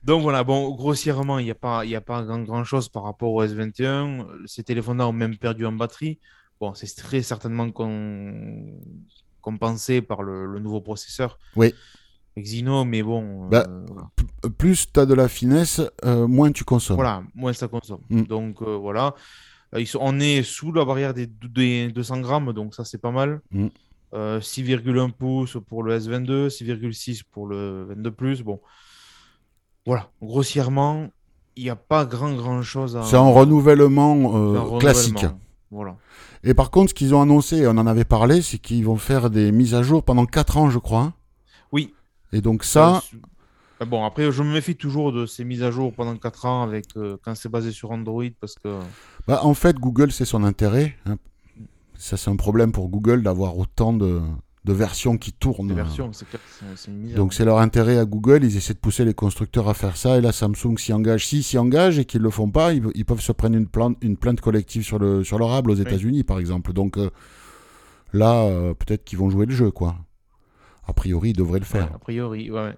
Donc 0.04 0.22
voilà, 0.22 0.44
bon, 0.44 0.70
grossièrement, 0.74 1.38
il 1.38 1.46
n'y 1.46 1.50
a 1.50 1.54
pas, 1.54 1.84
il 1.84 1.90
y 1.90 1.96
a 1.96 2.00
pas 2.00 2.22
grand, 2.22 2.42
grand 2.42 2.64
chose 2.64 2.88
par 2.88 3.04
rapport 3.04 3.32
au 3.32 3.44
S21. 3.44 4.26
Ces 4.46 4.62
téléphones-là 4.62 5.08
ont 5.08 5.12
même 5.12 5.36
perdu 5.36 5.64
en 5.66 5.72
batterie. 5.72 6.18
Bon, 6.60 6.74
c'est 6.74 6.94
très 6.94 7.22
certainement 7.22 7.68
compensé 9.40 10.02
par 10.02 10.22
le, 10.22 10.46
le 10.46 10.58
nouveau 10.60 10.80
processeur. 10.80 11.38
Oui. 11.56 11.72
Exynos, 12.38 12.85
mais 12.87 13.02
bon, 13.02 13.49
Bah, 13.49 13.64
euh, 13.68 13.85
voilà. 13.88 14.09
P- 14.16 14.50
Plus 14.57 14.87
tu 14.92 14.99
as 15.00 15.07
de 15.07 15.14
la 15.14 15.28
finesse, 15.28 15.80
euh, 16.04 16.26
moins 16.26 16.50
tu 16.52 16.64
consommes. 16.64 16.97
Voilà, 16.97 17.23
moins 17.35 17.52
ça 17.52 17.68
consomme. 17.68 18.00
Mm. 18.09 18.23
Donc 18.23 18.62
euh, 18.62 18.76
voilà, 18.76 19.14
ils 19.76 19.87
sont, 19.87 19.99
on 20.02 20.18
est 20.21 20.42
sous 20.42 20.73
la 20.73 20.85
barrière 20.85 21.12
des, 21.14 21.26
des 21.26 21.88
200 21.92 22.21
grammes, 22.21 22.52
donc 22.52 22.75
ça 22.75 22.85
c'est 22.85 22.99
pas 23.00 23.11
mal. 23.11 23.40
Mm. 23.50 23.66
Euh, 24.14 24.40
6,1 24.40 25.11
pouces 25.12 25.59
pour 25.68 25.83
le 25.83 25.99
S22, 25.99 26.49
6,6 26.49 27.23
pour 27.30 27.47
le 27.47 27.85
22 27.90 28.11
Plus. 28.11 28.42
Bon, 28.42 28.59
voilà, 29.87 30.09
grossièrement, 30.23 31.09
il 31.57 31.64
n'y 31.64 31.71
a 31.71 31.76
pas 31.76 32.04
grand 32.07 32.33
grand 32.35 32.62
chose 32.62 32.97
à. 32.97 33.02
C'est 33.02 33.16
un 33.16 33.28
renouvellement 33.28 34.78
classique. 34.78 35.16
renouvellement. 35.18 35.40
Voilà. 35.71 35.97
Et 36.45 36.54
par 36.54 36.71
contre, 36.71 36.90
ce 36.90 36.95
qu'ils 36.95 37.14
ont 37.14 37.21
annoncé, 37.21 37.66
on 37.66 37.73
en 37.73 37.87
avait 37.87 38.04
parlé, 38.07 38.40
c'est 38.42 38.59
qu'ils 38.59 38.85
vont 38.85 38.97
faire 38.97 39.28
des 39.28 39.52
mises 39.52 39.75
à 39.75 39.83
jour 39.83 40.02
pendant 40.02 40.25
4 40.25 40.57
ans, 40.57 40.71
je 40.71 40.78
crois. 40.78 41.00
hein. 41.02 41.12
Oui. 41.73 41.92
Et 42.32 42.40
donc 42.40 42.64
ça, 42.64 43.02
Euh, 43.80 43.85
bon, 43.85 44.04
après, 44.04 44.32
je 44.32 44.42
me 44.42 44.52
méfie 44.52 44.76
toujours 44.76 45.12
de 45.12 45.25
ces 45.26 45.44
mises 45.44 45.62
à 45.62 45.70
jour 45.70 45.92
pendant 45.92 46.16
4 46.16 46.47
ans 46.47 46.62
avec, 46.62 46.87
euh, 46.97 47.16
quand 47.23 47.35
c'est 47.37 47.49
basé 47.49 47.70
sur 47.70 47.90
Android 47.92 48.25
parce 48.40 48.54
que. 48.56 48.78
bah, 49.26 49.40
en 49.44 49.54
fait, 49.54 49.76
Google, 49.76 50.11
c'est 50.12 50.25
son 50.25 50.42
intérêt. 50.44 50.97
hein. 51.06 51.16
Ça, 51.94 52.16
c'est 52.16 52.30
un 52.30 52.37
problème 52.37 52.73
pour 52.73 52.88
Google 52.88 53.23
d'avoir 53.23 53.56
autant 53.58 53.92
de, 53.92 54.20
de 54.64 54.73
versions 54.73 55.16
qui 55.16 55.32
tournent. 55.32 55.73
Versions, 55.73 56.12
c'est 56.12 56.28
clair 56.28 56.40
mise 56.88 57.14
à 57.14 57.16
Donc 57.16 57.35
c'est 57.35 57.44
leur 57.44 57.58
intérêt 57.58 57.99
à 57.99 58.04
Google, 58.04 58.44
ils 58.44 58.56
essaient 58.56 58.75
de 58.75 58.78
pousser 58.78 59.04
les 59.04 59.14
constructeurs 59.14 59.68
à 59.68 59.75
faire 59.75 59.97
ça, 59.97 60.16
et 60.18 60.20
là 60.20 60.30
Samsung 60.30 60.76
s'y 60.76 60.92
engage. 60.92 61.26
S'ils 61.26 61.42
s'y 61.42 61.58
engagent 61.58 61.99
et 61.99 62.04
qu'ils 62.04 62.23
le 62.23 62.30
font 62.30 62.50
pas, 62.50 62.73
ils, 62.73 62.85
ils 62.94 63.04
peuvent 63.04 63.20
se 63.20 63.32
prendre 63.32 63.56
une 63.56 63.66
plainte, 63.66 63.97
une 64.02 64.16
plainte 64.16 64.40
collective 64.40 64.85
sur 64.85 64.99
le 65.00 65.25
sur 65.25 65.38
leur 65.38 65.52
able 65.52 65.70
aux 65.73 65.75
États-Unis, 65.75 66.23
par 66.25 66.38
exemple. 66.38 66.73
Donc 66.73 66.99
euh, 66.99 67.11
là, 68.12 68.42
euh, 68.44 68.75
peut-être 68.75 69.04
qu'ils 69.04 69.18
vont 69.18 69.30
jouer 69.30 69.47
le 69.47 69.54
jeu, 69.54 69.70
quoi. 69.70 69.97
A 70.88 70.92
priori, 70.92 71.30
ils 71.30 71.37
devraient 71.37 71.59
le 71.61 71.64
faire. 71.64 71.85
Ouais, 71.90 71.95
a 71.95 71.99
priori, 71.99 72.50
ouais. 72.50 72.75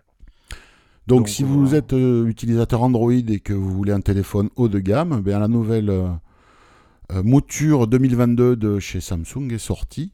Donc, 1.07 1.21
Donc, 1.21 1.29
si 1.29 1.43
euh, 1.43 1.47
vous 1.47 1.75
êtes 1.75 1.93
euh, 1.93 2.27
utilisateur 2.27 2.83
Android 2.83 3.13
et 3.13 3.41
que 3.41 3.53
vous 3.53 3.71
voulez 3.71 3.93
un 3.93 4.01
téléphone 4.01 4.51
haut 4.57 4.69
de 4.69 4.79
gamme, 4.81 5.21
ben, 5.23 5.39
la 5.41 5.49
nouvelle 5.49 5.91
euh, 5.91 7.23
mouture 7.23 7.87
2022 7.87 8.57
de 8.57 8.79
chez 8.79 9.01
Samsung 9.01 9.51
est 9.53 9.59
sortie. 9.59 10.13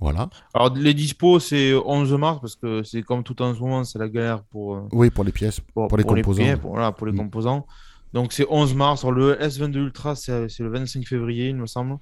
Voilà. 0.00 0.28
Alors, 0.52 0.74
les 0.74 0.94
dispos, 0.94 1.38
c'est 1.40 1.74
11 1.74 2.12
mars, 2.14 2.40
parce 2.40 2.56
que 2.56 2.82
c'est 2.82 3.02
comme 3.02 3.22
tout 3.22 3.40
en 3.42 3.54
ce 3.54 3.60
moment, 3.60 3.82
c'est 3.84 3.98
la 3.98 4.08
galère 4.08 4.42
pour, 4.44 4.76
euh, 4.76 4.80
Oui, 4.92 5.10
pour 5.10 5.24
les 5.24 5.32
pièces. 5.32 5.60
pour, 5.60 5.88
Pour 5.88 5.96
les 5.98 6.04
composants. 6.04 6.58
pour, 6.60 6.72
voilà, 6.72 6.92
pour 6.92 7.06
les 7.06 7.12
Mm. 7.12 7.16
composants. 7.18 7.66
Donc, 8.12 8.32
c'est 8.32 8.46
11 8.50 8.74
mars. 8.74 9.04
Alors, 9.04 9.12
le 9.12 9.36
S22 9.40 9.78
Ultra, 9.78 10.14
c'est 10.14 10.58
le 10.60 10.68
25 10.70 11.06
février, 11.06 11.48
il 11.48 11.56
me 11.56 11.66
semble. 11.66 11.96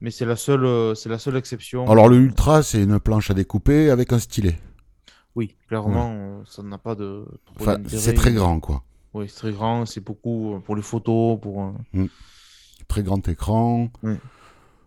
Mais 0.00 0.10
c'est 0.10 0.26
la 0.26 0.36
seule, 0.36 0.94
c'est 0.96 1.08
la 1.08 1.18
seule 1.18 1.36
exception. 1.36 1.88
Alors, 1.90 2.08
le 2.08 2.16
Ultra, 2.18 2.62
c'est 2.62 2.82
une 2.82 3.00
planche 3.00 3.30
à 3.30 3.34
découper 3.34 3.90
avec 3.90 4.12
un 4.12 4.18
stylet. 4.18 4.58
Oui, 5.36 5.54
clairement, 5.68 6.10
euh, 6.12 6.42
ça 6.46 6.62
n'a 6.64 6.78
pas 6.78 6.94
de. 6.96 7.24
Enfin, 7.60 7.76
c'est 7.86 8.14
très 8.14 8.32
grand, 8.32 8.58
quoi. 8.58 8.82
Oui, 9.14 9.26
c'est 9.28 9.36
très 9.36 9.52
grand. 9.52 9.86
C'est 9.86 10.00
beaucoup 10.04 10.54
euh, 10.54 10.58
pour 10.60 10.74
les 10.76 10.82
photos, 10.82 11.38
pour. 11.40 11.72
euh, 11.94 12.06
Très 12.88 13.02
grand 13.02 13.26
écran. 13.28 13.88
Oui. 14.02 14.14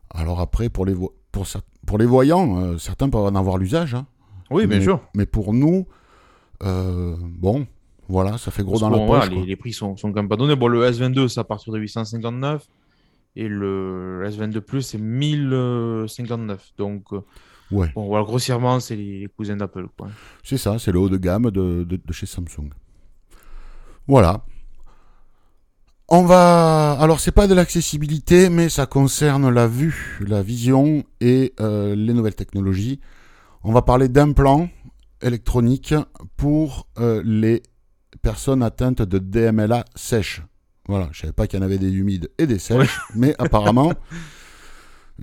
Alors 0.10 0.40
après, 0.40 0.70
pour 0.70 0.86
les, 0.86 0.94
vo- 0.94 1.14
pour, 1.32 1.44
cer- 1.46 1.62
pour 1.86 1.98
les 1.98 2.06
voyants, 2.06 2.58
euh, 2.60 2.78
certains 2.78 3.10
peuvent 3.10 3.22
en 3.26 3.36
avoir 3.36 3.58
l'usage. 3.58 3.94
hein. 3.94 4.06
Oui, 4.52 4.66
bien 4.68 4.78
mais, 4.80 4.84
sûr. 4.84 5.00
Mais 5.16 5.26
pour 5.28 5.54
nous, 5.54 5.86
euh, 6.64 7.16
bon, 7.22 7.68
voilà, 8.08 8.38
ça 8.40 8.50
fait 8.52 8.64
gros 8.64 8.80
Parce 8.80 8.82
dans 8.82 8.90
la 8.90 8.98
poche. 8.98 9.08
voilà, 9.08 9.28
quoi. 9.28 9.36
les, 9.36 9.46
les 9.46 9.56
prix 9.56 9.74
sont, 9.74 9.96
sont 9.98 10.10
quand 10.12 10.22
même 10.22 10.30
pas 10.30 10.36
donnés. 10.38 10.56
Bon, 10.56 10.68
le 10.68 10.84
S22, 10.90 11.28
c'est 11.28 11.40
à 11.40 11.44
partir 11.44 11.72
de 11.74 11.78
859. 11.80 12.68
Et 13.36 13.48
le 13.48 14.24
S22 14.28 14.60
Plus, 14.62 14.82
c'est 14.82 14.98
1059. 14.98 16.72
Donc, 16.78 17.14
euh, 17.14 17.22
Ouais. 17.72 17.92
bon, 17.94 18.08
voilà, 18.08 18.26
grossièrement, 18.26 18.80
c'est 18.80 18.96
les, 18.96 19.28
cousins 19.36 19.56
d'Apple. 19.56 19.88
C'est 20.44 20.58
ça, 20.58 20.80
c'est 20.80 20.92
le 20.92 21.00
haut 21.00 21.10
de 21.10 21.18
gamme 21.18 21.52
de, 21.52 21.84
de- 21.84 22.02
de 22.04 22.14
chez 22.14 22.26
Samsung. 22.26 22.70
Voilà. 24.08 24.44
On 26.08 26.24
va. 26.26 26.94
Alors, 26.94 27.20
c'est 27.20 27.32
pas 27.32 27.46
de 27.46 27.54
l'accessibilité, 27.54 28.50
mais 28.50 28.70
ça 28.70 28.88
concerne 28.88 29.50
la 29.50 29.68
vue, 29.68 30.18
la 30.26 30.42
vision 30.42 31.04
et 31.22 31.54
euh, 31.60 31.96
les 31.96 32.14
nouvelles 32.14 32.34
technologies. 32.36 33.00
On 33.64 33.72
va 33.72 33.84
parler 33.84 34.10
d'implants 34.10 34.70
électroniques 35.22 35.94
pour 36.36 36.88
euh, 36.98 37.22
les 37.24 37.62
personnes 38.24 38.64
atteintes 38.64 39.04
de 39.04 39.20
DMLA 39.20 39.86
sèche. 39.94 40.42
Voilà, 40.88 41.10
je 41.12 41.22
savais 41.22 41.34
pas 41.34 41.46
qu'il 41.46 41.60
y 41.60 41.62
en 41.62 41.66
avait 41.66 41.78
des 41.78 41.92
humides 41.92 42.32
et 42.40 42.48
des 42.48 42.58
sèches, 42.58 43.00
mais 43.16 43.36
apparemment, 43.38 43.94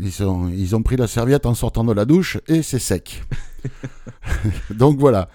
ils, 0.01 0.13
sont, 0.13 0.49
ils 0.49 0.75
ont 0.77 0.83
pris 0.83 0.97
la 0.97 1.07
serviette 1.07 1.47
en 1.47 1.55
sortant 1.55 1.85
de 1.85 1.93
la 1.93 2.05
douche 2.05 2.39
et 2.49 2.63
c'est 2.63 2.79
sec. 2.79 3.25
Donc 4.71 4.99
voilà. 4.99 5.29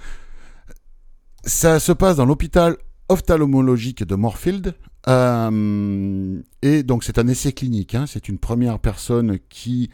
Ça 1.43 1.79
se 1.79 1.91
passe 1.91 2.17
dans 2.17 2.25
l'hôpital 2.25 2.77
ophtalmologique 3.09 4.03
de 4.03 4.15
Moorfield. 4.15 4.75
Euh, 5.07 6.39
et 6.61 6.83
donc 6.83 7.03
c'est 7.03 7.17
un 7.17 7.27
essai 7.27 7.53
clinique. 7.53 7.95
hein. 7.95 8.05
C'est 8.07 8.29
une 8.29 8.37
première 8.37 8.77
personne 8.79 9.39
qui 9.49 9.89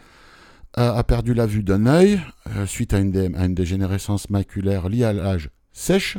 a, 0.74 1.02
perdu 1.04 1.34
la 1.34 1.46
vue 1.46 1.64
d'un 1.64 1.86
œil 1.88 2.20
euh, 2.56 2.66
suite 2.66 2.94
à 2.94 3.00
une, 3.00 3.12
dé- 3.12 3.32
à 3.36 3.46
une 3.46 3.56
dégénérescence 3.56 4.30
maculaire 4.30 4.90
liée 4.90 5.06
à 5.06 5.14
l'âge 5.14 5.50
sèche. 5.72 6.18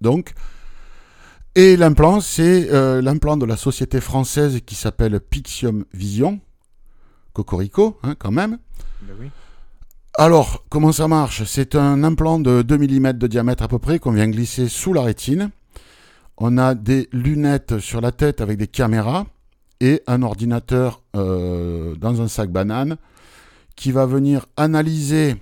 Donc, 0.00 0.34
et 1.54 1.76
l'implant, 1.78 2.20
c'est 2.20 2.70
euh, 2.70 3.00
l'implant 3.00 3.38
de 3.38 3.46
la 3.46 3.56
société 3.56 4.00
française 4.02 4.60
qui 4.66 4.74
s'appelle 4.74 5.18
Pixium 5.20 5.86
Vision. 5.94 6.40
Cocorico, 7.36 7.98
hein, 8.02 8.14
quand 8.18 8.30
même. 8.30 8.58
Ben 9.02 9.14
oui. 9.20 9.30
Alors, 10.16 10.64
comment 10.70 10.92
ça 10.92 11.06
marche? 11.06 11.44
C'est 11.44 11.74
un 11.74 12.02
implant 12.02 12.38
de 12.38 12.62
2 12.62 12.78
mm 12.78 13.12
de 13.12 13.26
diamètre 13.26 13.62
à 13.62 13.68
peu 13.68 13.78
près 13.78 13.98
qu'on 13.98 14.12
vient 14.12 14.28
glisser 14.28 14.68
sous 14.68 14.94
la 14.94 15.02
rétine. 15.02 15.50
On 16.38 16.56
a 16.56 16.74
des 16.74 17.10
lunettes 17.12 17.78
sur 17.78 18.00
la 18.00 18.12
tête 18.12 18.40
avec 18.40 18.56
des 18.56 18.66
caméras 18.66 19.26
et 19.80 20.02
un 20.06 20.22
ordinateur 20.22 21.02
euh, 21.14 21.94
dans 21.96 22.22
un 22.22 22.28
sac 22.28 22.50
banane 22.50 22.96
qui 23.74 23.92
va 23.92 24.06
venir 24.06 24.46
analyser 24.56 25.36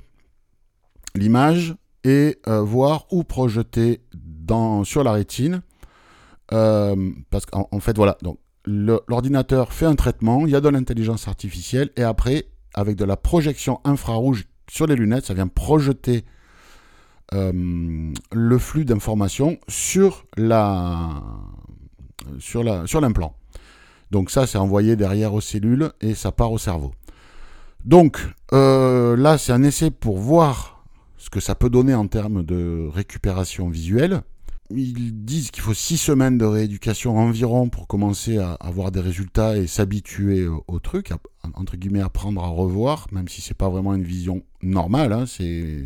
l'image 1.14 1.76
et 2.02 2.38
euh, 2.48 2.61
voir 2.61 3.07
où 3.12 3.22
projeter 3.22 4.00
dans, 4.12 4.83
sur 4.83 5.04
la 5.04 5.12
rétine. 5.12 5.62
Euh, 6.52 7.12
parce 7.30 7.46
qu'en 7.46 7.68
en 7.70 7.78
fait, 7.78 7.96
voilà, 7.96 8.18
donc 8.22 8.38
l'ordinateur 8.66 9.72
fait 9.72 9.87
un 9.87 9.94
traitement, 9.94 10.46
il 10.46 10.53
y 10.53 10.57
a 10.57 10.61
de 10.61 10.68
l'intelligence 10.68 11.29
artificielle 11.29 11.90
et 11.96 12.03
après, 12.03 12.46
avec 12.74 12.96
de 12.96 13.05
la 13.05 13.16
projection 13.16 13.81
infrarouge 13.85 14.46
sur 14.70 14.87
les 14.87 14.96
lunettes, 14.96 15.27
ça 15.27 15.35
vient 15.35 15.48
projeter 15.48 16.24
euh, 17.33 18.12
le 18.33 18.59
flux 18.59 18.85
d'informations 18.85 19.59
sur 19.68 20.27
la 20.37 21.22
sur 22.38 22.62
la 22.62 22.87
sur 22.87 23.00
l'implant. 23.00 23.35
Donc 24.11 24.31
ça, 24.31 24.46
c'est 24.46 24.59
envoyé 24.59 24.96
derrière 24.96 25.35
aux 25.35 25.40
cellules 25.40 25.90
et 26.00 26.14
ça 26.14 26.33
part 26.33 26.53
au 26.53 26.59
cerveau. 26.59 26.92
Donc 27.85 28.18
euh, 28.53 29.16
là, 29.16 29.38
c'est 29.38 29.53
un 29.53 29.62
essai 29.62 29.90
pour 29.90 30.18
voir 30.18 30.85
ce 31.18 31.31
que 31.31 31.40
ça 31.40 31.55
peut 31.55 31.70
donner 31.70 31.94
en 31.94 32.07
termes 32.07 32.42
de 32.42 32.88
récupération 32.92 33.68
visuelle. 33.68 34.22
Ils 34.70 35.24
disent 35.24 35.50
qu'il 35.50 35.62
faut 35.62 35.74
six 35.74 35.98
semaines 35.98 36.38
de 36.38 36.44
rééducation 36.46 37.18
environ 37.18 37.68
pour 37.68 37.87
commencer 37.87 38.38
à 38.38 38.55
avoir 38.55 38.90
des 38.90 39.00
résultats 39.00 39.57
et 39.59 39.66
s'habituer 39.66 40.46
au, 40.46 40.64
au 40.68 40.79
truc, 40.79 41.12
à- 41.12 41.18
entre 41.55 41.77
guillemets 41.77 42.00
apprendre 42.00 42.42
à 42.42 42.48
revoir, 42.48 43.07
même 43.12 43.29
si 43.29 43.42
c'est 43.42 43.55
pas 43.57 43.68
vraiment 43.68 43.94
une 43.94 44.05
vision 44.05 44.42
normale. 44.62 45.12
Hein, 45.12 45.24
c'est 45.27 45.85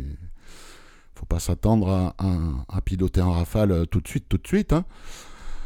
faut 1.15 1.25
pas 1.25 1.39
s'attendre 1.39 1.89
à, 1.89 2.15
à- 2.17 2.77
à 2.77 2.81
piloter 2.81 3.21
en 3.21 3.33
rafale 3.33 3.71
euh, 3.73 3.85
tout 3.85 3.99
de 3.99 4.07
suite, 4.07 4.25
tout 4.29 4.37
de 4.37 4.47
suite. 4.47 4.71
hein. 4.71 4.85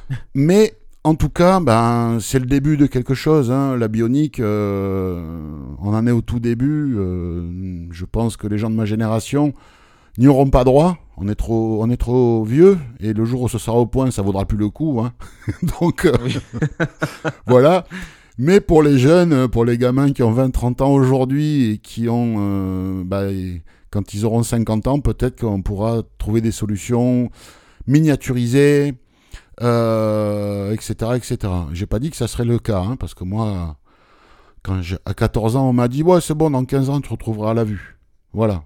Mais 0.33 0.73
en 1.03 1.13
tout 1.15 1.29
cas, 1.29 1.59
ben, 1.59 2.17
c'est 2.19 2.39
le 2.39 2.45
début 2.47 2.77
de 2.77 2.87
quelque 2.87 3.13
chose. 3.13 3.51
hein. 3.51 3.77
La 3.77 3.87
bionique, 3.89 4.39
euh, 4.39 5.21
on 5.79 5.93
en 5.93 6.07
est 6.07 6.11
au 6.11 6.21
tout 6.21 6.39
début. 6.39 6.95
euh, 6.97 7.87
je 7.91 8.05
pense 8.05 8.37
que 8.37 8.47
les 8.47 8.57
gens 8.57 8.71
de 8.71 8.75
ma 8.75 8.85
génération 8.85 9.53
n'y 10.17 10.27
auront 10.27 10.49
pas 10.49 10.63
droit. 10.63 10.97
On 11.17 11.27
est 11.27 11.35
trop, 11.35 11.83
on 11.83 11.89
est 11.89 11.97
trop 11.97 12.43
vieux. 12.43 12.77
Et 12.99 13.13
le 13.13 13.23
jour 13.25 13.43
où 13.43 13.47
ce 13.49 13.57
sera 13.57 13.77
au 13.77 13.85
point, 13.85 14.09
ça 14.11 14.21
vaudra 14.21 14.45
plus 14.45 14.57
le 14.57 14.69
coup. 14.69 14.99
hein. 15.01 15.13
Donc 15.79 16.05
euh, 16.05 16.13
Oui. 16.23 16.37
voilà. 17.47 17.85
Mais 18.39 18.59
pour 18.59 18.81
les 18.81 18.97
jeunes, 18.97 19.47
pour 19.47 19.63
les 19.63 19.77
gamins 19.77 20.11
qui 20.11 20.23
ont 20.23 20.33
20-30 20.33 20.81
ans 20.81 20.91
aujourd'hui 20.91 21.71
et 21.71 21.77
qui 21.77 22.09
ont, 22.09 22.35
euh, 22.39 23.03
bah, 23.05 23.25
quand 23.91 24.13
ils 24.15 24.25
auront 24.25 24.41
50 24.41 24.87
ans, 24.87 24.99
peut-être 24.99 25.39
qu'on 25.39 25.61
pourra 25.61 26.01
trouver 26.17 26.41
des 26.41 26.51
solutions 26.51 27.29
miniaturisées, 27.85 28.95
euh, 29.61 30.71
etc., 30.73 31.11
etc. 31.15 31.37
J'ai 31.73 31.85
pas 31.85 31.99
dit 31.99 32.09
que 32.09 32.17
ça 32.17 32.27
serait 32.27 32.45
le 32.45 32.57
cas, 32.57 32.79
hein, 32.81 32.95
parce 32.95 33.13
que 33.13 33.23
moi, 33.23 33.77
quand 34.63 34.81
j'ai- 34.81 34.97
à 35.05 35.13
14 35.13 35.55
ans, 35.55 35.69
on 35.69 35.73
m'a 35.73 35.87
dit, 35.87 36.01
ouais, 36.01 36.19
c'est 36.21 36.33
bon, 36.33 36.49
dans 36.49 36.65
15 36.65 36.89
ans, 36.89 37.01
tu 37.01 37.09
retrouveras 37.11 37.53
la 37.53 37.63
vue. 37.63 37.99
Voilà. 38.33 38.63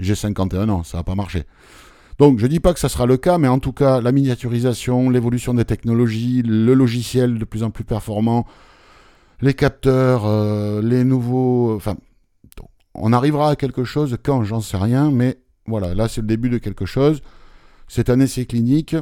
J'ai 0.00 0.14
51 0.14 0.68
ans, 0.70 0.82
ça 0.82 0.98
n'a 0.98 1.04
pas 1.04 1.14
marché. 1.14 1.44
Donc, 2.18 2.38
je 2.38 2.46
dis 2.46 2.60
pas 2.60 2.74
que 2.74 2.80
ça 2.80 2.88
sera 2.88 3.06
le 3.06 3.16
cas, 3.16 3.38
mais 3.38 3.48
en 3.48 3.58
tout 3.58 3.72
cas, 3.72 4.00
la 4.00 4.12
miniaturisation, 4.12 5.10
l'évolution 5.10 5.54
des 5.54 5.64
technologies, 5.64 6.42
le 6.42 6.74
logiciel 6.74 7.38
de 7.38 7.44
plus 7.44 7.62
en 7.62 7.70
plus 7.70 7.84
performant, 7.84 8.46
les 9.40 9.54
capteurs, 9.54 10.26
euh, 10.26 10.82
les 10.82 11.04
nouveaux. 11.04 11.74
Enfin, 11.76 11.96
on 12.94 13.12
arrivera 13.12 13.50
à 13.50 13.56
quelque 13.56 13.84
chose 13.84 14.16
quand, 14.22 14.42
j'en 14.42 14.60
sais 14.60 14.76
rien, 14.76 15.10
mais 15.10 15.38
voilà, 15.66 15.94
là, 15.94 16.08
c'est 16.08 16.20
le 16.20 16.26
début 16.26 16.50
de 16.50 16.58
quelque 16.58 16.86
chose. 16.86 17.22
C'est 17.88 18.10
un 18.10 18.20
essai 18.20 18.46
clinique. 18.46 18.96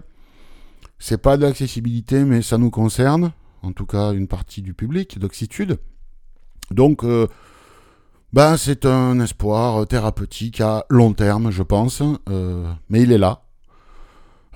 C'est 0.99 1.23
pas 1.23 1.37
de 1.37 1.43
l'accessibilité, 1.43 2.25
mais 2.25 2.43
ça 2.43 2.59
nous 2.59 2.71
concerne, 2.71 3.33
en 3.63 3.73
tout 3.73 3.87
cas 3.87 4.13
une 4.13 4.27
partie 4.27 4.63
du 4.63 4.75
public 4.75 5.19
d'Oxitude. 5.19 5.79
Donc, 6.73 7.05
euh, 7.05 7.29
ben, 8.33 8.57
c'est 8.57 8.85
un 8.87 9.19
espoir 9.21 9.87
thérapeutique 9.87 10.61
à 10.61 10.85
long 10.91 11.13
terme, 11.13 11.51
je 11.51 11.63
pense, 11.63 12.03
euh, 12.29 12.71
mais 12.91 13.03
il 13.03 13.13
est 13.13 13.19
là. 13.19 13.43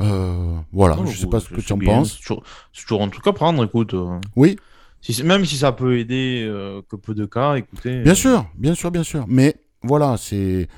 Euh, 0.01 0.57
voilà, 0.73 0.97
Oh, 1.01 1.07
je 1.07 1.17
sais 1.17 1.27
pas 1.27 1.39
ce 1.41 1.49
que 1.49 1.61
tu 1.61 1.73
en 1.73 1.77
bien, 1.77 1.93
penses. 1.99 2.13
C'est 2.17 2.21
toujours, 2.27 2.43
toujours 2.75 3.03
un 3.03 3.09
truc 3.09 3.27
à 3.27 3.33
prendre, 3.33 3.65
écoute. 3.65 3.95
euh. 3.95 4.19
Oui, 4.37 4.57
Si 5.01 5.23
même 5.23 5.45
si 5.45 5.57
ça 5.57 5.73
peut 5.73 5.99
aider 5.99 6.45
euh, 6.49 6.81
que 6.89 6.97
peu 6.97 7.15
de 7.15 7.25
cas, 7.27 7.55
écoutez. 7.57 8.03
bien 8.03 8.15
sûr, 8.15 8.47
bien 8.57 8.75
sûr, 8.75 8.91
bien 8.91 9.03
sûr. 9.05 9.25
Mais 9.29 9.57
voilà, 9.83 10.17
c'est. 10.17 10.69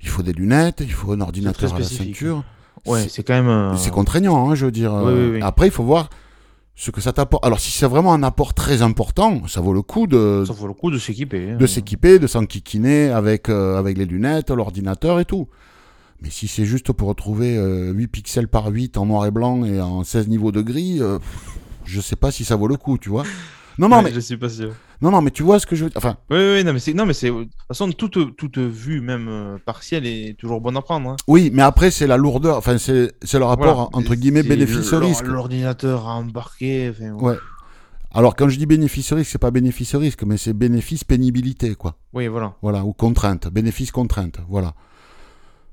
Il 0.00 0.08
faut 0.08 0.22
des 0.22 0.32
lunettes, 0.32 0.78
il 0.80 0.92
faut 0.92 1.12
un 1.12 1.20
ordinateur 1.20 1.74
à 1.74 1.78
la 1.78 1.84
ceinture. 1.84 2.42
Ouais, 2.86 3.08
C'est- 3.08 3.22
quand 3.22 3.42
même. 3.42 3.76
C'est 3.76 3.90
contraignant, 3.90 4.50
hein, 4.50 4.54
je 4.54 4.66
veux 4.66 4.72
dire. 4.72 4.92
Oui, 4.92 5.12
oui, 5.12 5.30
oui. 5.34 5.40
Après, 5.42 5.66
il 5.66 5.70
faut 5.70 5.84
voir 5.84 6.10
ce 6.76 6.90
que 6.90 7.00
ça 7.00 7.12
t'apporte. 7.12 7.44
Alors, 7.44 7.60
si 7.60 7.70
c'est 7.70 7.86
vraiment 7.86 8.12
un 8.14 8.22
apport 8.22 8.52
très 8.54 8.82
important, 8.82 9.46
ça 9.46 9.60
vaut 9.60 9.72
le 9.72 9.82
coup 9.82 10.06
de, 10.06 10.44
Ça 10.46 10.52
vaut 10.52 10.66
le 10.66 10.72
coup 10.74 10.90
de 10.90 10.98
s'équiper. 10.98 11.50
hein. 11.52 11.56
de 11.56 11.66
s'équiper, 11.66 12.18
de 12.18 12.26
s'enquiquiner 12.26 13.10
avec, 13.10 13.48
euh, 13.48 13.78
avec 13.78 13.96
les 13.96 14.06
lunettes, 14.06 14.50
l'ordinateur 14.50 15.20
et 15.20 15.24
tout. 15.24 15.48
Mais 16.20 16.30
si 16.30 16.48
c'est 16.48 16.64
juste 16.64 16.92
pour 16.92 17.08
retrouver 17.08 17.56
euh, 17.56 17.92
8 17.92 18.06
pixels 18.08 18.48
par 18.48 18.66
8 18.68 18.96
en 18.96 19.06
noir 19.06 19.26
et 19.26 19.30
blanc 19.30 19.64
et 19.64 19.80
en 19.80 20.04
16 20.04 20.28
niveaux 20.28 20.52
de 20.52 20.62
gris, 20.62 20.98
euh, 21.00 21.18
je 21.84 22.00
sais 22.00 22.16
pas 22.16 22.30
si 22.30 22.44
ça 22.44 22.56
vaut 22.56 22.68
le 22.68 22.76
coup, 22.76 22.98
tu 22.98 23.08
vois. 23.08 23.24
Non, 23.78 23.88
non, 23.88 23.96
Ouais, 23.98 24.04
mais, 24.04 24.12
Je 24.12 24.20
suis 24.20 24.36
pas 24.36 24.48
sûr. 24.48 24.72
non, 25.02 25.10
non, 25.10 25.20
mais 25.20 25.30
tu 25.30 25.42
vois 25.42 25.58
ce 25.58 25.66
que 25.66 25.74
je 25.74 25.84
veux 25.84 25.90
dire. 25.90 25.98
Enfin, 25.98 26.16
Oui, 26.30 26.36
oui, 26.38 26.64
non, 26.64 26.72
mais 26.72 26.78
c'est. 26.78 26.94
Non, 26.94 27.06
mais 27.06 27.12
c'est. 27.14 27.28
De 27.30 27.42
toute 27.44 27.50
façon, 27.68 27.90
toute, 27.90 28.36
toute 28.36 28.58
vue, 28.58 29.00
même 29.00 29.26
euh, 29.28 29.58
partielle, 29.64 30.06
est 30.06 30.38
toujours 30.38 30.60
bonne 30.60 30.76
à 30.76 30.82
prendre. 30.82 31.10
hein. 31.10 31.16
oui, 31.26 31.50
mais 31.52 31.62
après, 31.62 31.90
c'est 31.90 32.06
la 32.06 32.16
lourdeur, 32.16 32.56
enfin, 32.56 32.78
c'est 32.78 33.10
le 33.32 33.44
rapport 33.44 33.74
Voilà. 33.74 33.88
entre 33.92 34.14
guillemets 34.14 34.42
bénéfice-risque. 34.44 35.24
l'or- 35.26 35.34
L'ordinateur 35.34 36.06
embarquer. 36.06 36.90
enfin, 36.90 37.12
Ouais. 37.14 37.36
Alors, 38.16 38.36
quand 38.36 38.48
je 38.48 38.56
dis 38.58 38.66
bénéfice-risque, 38.66 39.28
c'est 39.32 39.38
pas 39.38 39.50
bénéfice-risque, 39.50 40.22
mais 40.22 40.36
c'est 40.36 40.52
bénéfice-pénibilité, 40.52 41.74
quoi. 41.74 41.96
Oui, 42.12 42.28
voilà. 42.28 42.54
Voilà, 42.62 42.84
ou 42.84 42.92
contrainte, 42.92 43.48
bénéfice-contrainte, 43.48 44.38
voilà. 44.48 44.74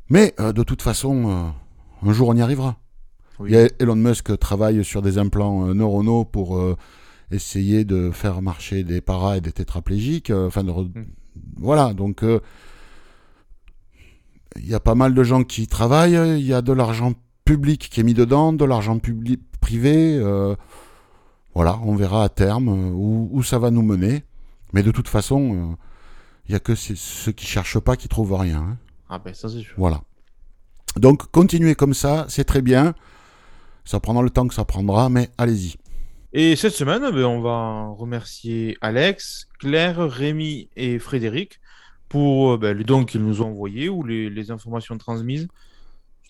Mais 0.10 0.34
euh, 0.40 0.52
de 0.52 0.64
toute 0.64 0.82
façon, 0.82 1.30
euh, 1.30 2.10
un 2.10 2.14
jour 2.14 2.30
on 2.30 2.36
y 2.36 2.42
arrivera. 2.42 2.78
Oui. 3.40 3.56
A 3.56 3.68
Elon 3.80 3.96
Musk 3.96 4.38
travaille 4.40 4.84
sur 4.84 5.02
des 5.04 5.18
implants 5.20 5.68
neuronaux 5.74 6.26
pour 6.26 6.60
essayer 7.32 7.86
de 7.86 8.12
faire 8.12 8.42
marcher 8.42 8.84
des 8.84 9.02
paras 9.02 9.38
et 9.38 9.42
des 9.42 9.52
tétraplégiques. 9.52 10.30
euh, 10.30 10.48
enfin, 10.48 10.64
de 10.64 10.72
re- 10.72 10.88
Mm. 10.94 11.06
voilà. 11.58 11.94
Donc, 11.94 12.24
euh, 12.24 12.40
il 14.58 14.68
y 14.68 14.74
a 14.74 14.80
pas 14.80 14.96
mal 14.96 15.14
de 15.14 15.24
gens 15.24 15.44
qui 15.44 15.64
y 15.64 15.68
travaillent. 15.68 16.40
Il 16.40 16.46
y 16.46 16.54
a 16.54 16.62
de 16.62 16.74
l'argent 16.74 17.14
public 17.46 17.90
qui 17.90 18.00
est 18.00 18.04
mis 18.04 18.14
dedans, 18.14 18.54
de 18.54 18.66
l'argent 18.66 19.00
public 19.00 19.40
privé. 19.62 20.18
euh, 20.18 20.56
voilà, 21.54 21.80
on 21.84 21.96
verra 21.96 22.24
à 22.24 22.30
terme 22.30 22.68
où, 22.70 23.30
où 23.32 23.44
ça 23.44 23.60
va 23.60 23.72
nous 23.72 23.82
mener. 23.82 24.24
Mais 24.74 24.84
de 24.84 24.92
toute 24.92 25.08
façon, 25.10 25.54
euh, 25.54 25.76
il 26.48 26.54
y 26.54 26.56
a 26.56 26.60
que 26.60 26.76
ceux 26.76 27.32
qui 27.34 27.46
cherchent 27.46 27.80
pas 27.80 27.96
qui 27.98 28.08
trouvent 28.08 28.34
rien. 28.34 28.60
hein. 28.62 28.78
Ah, 29.10 29.20
ben 29.20 29.34
ça, 29.34 29.50
c'est 29.50 29.60
sûr. 29.60 29.74
Voilà. 29.78 30.02
Donc 30.98 31.30
continuez 31.32 31.76
comme 31.76 31.94
ça, 31.94 32.26
c'est 32.30 32.44
très 32.46 32.62
bien. 32.62 32.94
Ça 33.86 34.00
prendra 34.00 34.22
le 34.24 34.30
temps 34.30 34.48
que 34.48 34.54
ça 34.54 34.64
prendra, 34.66 35.10
mais 35.10 35.30
allez-y. 35.38 35.76
Et 36.34 36.56
cette 36.56 36.74
semaine, 36.74 37.02
ben, 37.02 37.26
on 37.26 37.42
va 37.42 37.88
remercier 37.90 38.78
Alex, 38.80 39.50
Claire, 39.60 40.10
Rémi 40.10 40.70
et 40.78 40.98
Frédéric 40.98 41.60
pour 42.08 42.54
euh, 42.54 42.58
ben, 42.58 42.78
les 42.78 42.86
dons 42.86 43.04
qu'ils 43.04 43.22
nous 43.22 43.42
ont 43.42 43.48
envoyés 43.48 43.90
ou 43.90 44.02
les, 44.04 44.30
les 44.30 44.52
informations 44.52 44.98
transmises. 44.98 45.50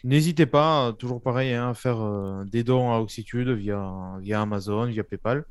N'hésitez 0.04 0.48
pas, 0.48 0.94
toujours 0.94 1.22
pareil, 1.22 1.54
hein, 1.54 1.70
à 1.70 1.74
faire 1.76 2.02
euh, 2.02 2.44
des 2.46 2.64
dons 2.64 2.92
à 2.92 3.00
Oxitude 3.00 3.50
via, 3.50 3.94
via 4.20 4.42
Amazon, 4.42 4.86
via 4.86 5.04
PayPal. 5.04 5.46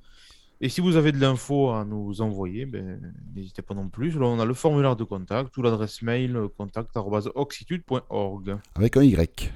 Et 0.61 0.69
si 0.69 0.81
vous 0.81 0.97
avez 0.97 1.13
de 1.13 1.21
l'info 1.21 1.71
à 1.71 1.85
nous 1.85 2.21
envoyer, 2.21 2.67
ben, 2.67 3.01
n'hésitez 3.35 3.63
pas 3.63 3.75
non 3.75 3.89
plus. 3.89 4.19
Là, 4.19 4.27
on 4.27 4.41
a 4.41 4.45
le 4.45 4.55
formulaire 4.55 4.97
de 4.97 5.05
contact 5.05 5.57
ou 5.57 5.63
l'adresse 5.63 6.03
mail 6.03 6.35
euh, 6.37 6.49
contact.oxitude.org. 6.49 8.59
Avec 8.75 8.97
un 8.97 9.03
Y. 9.03 9.53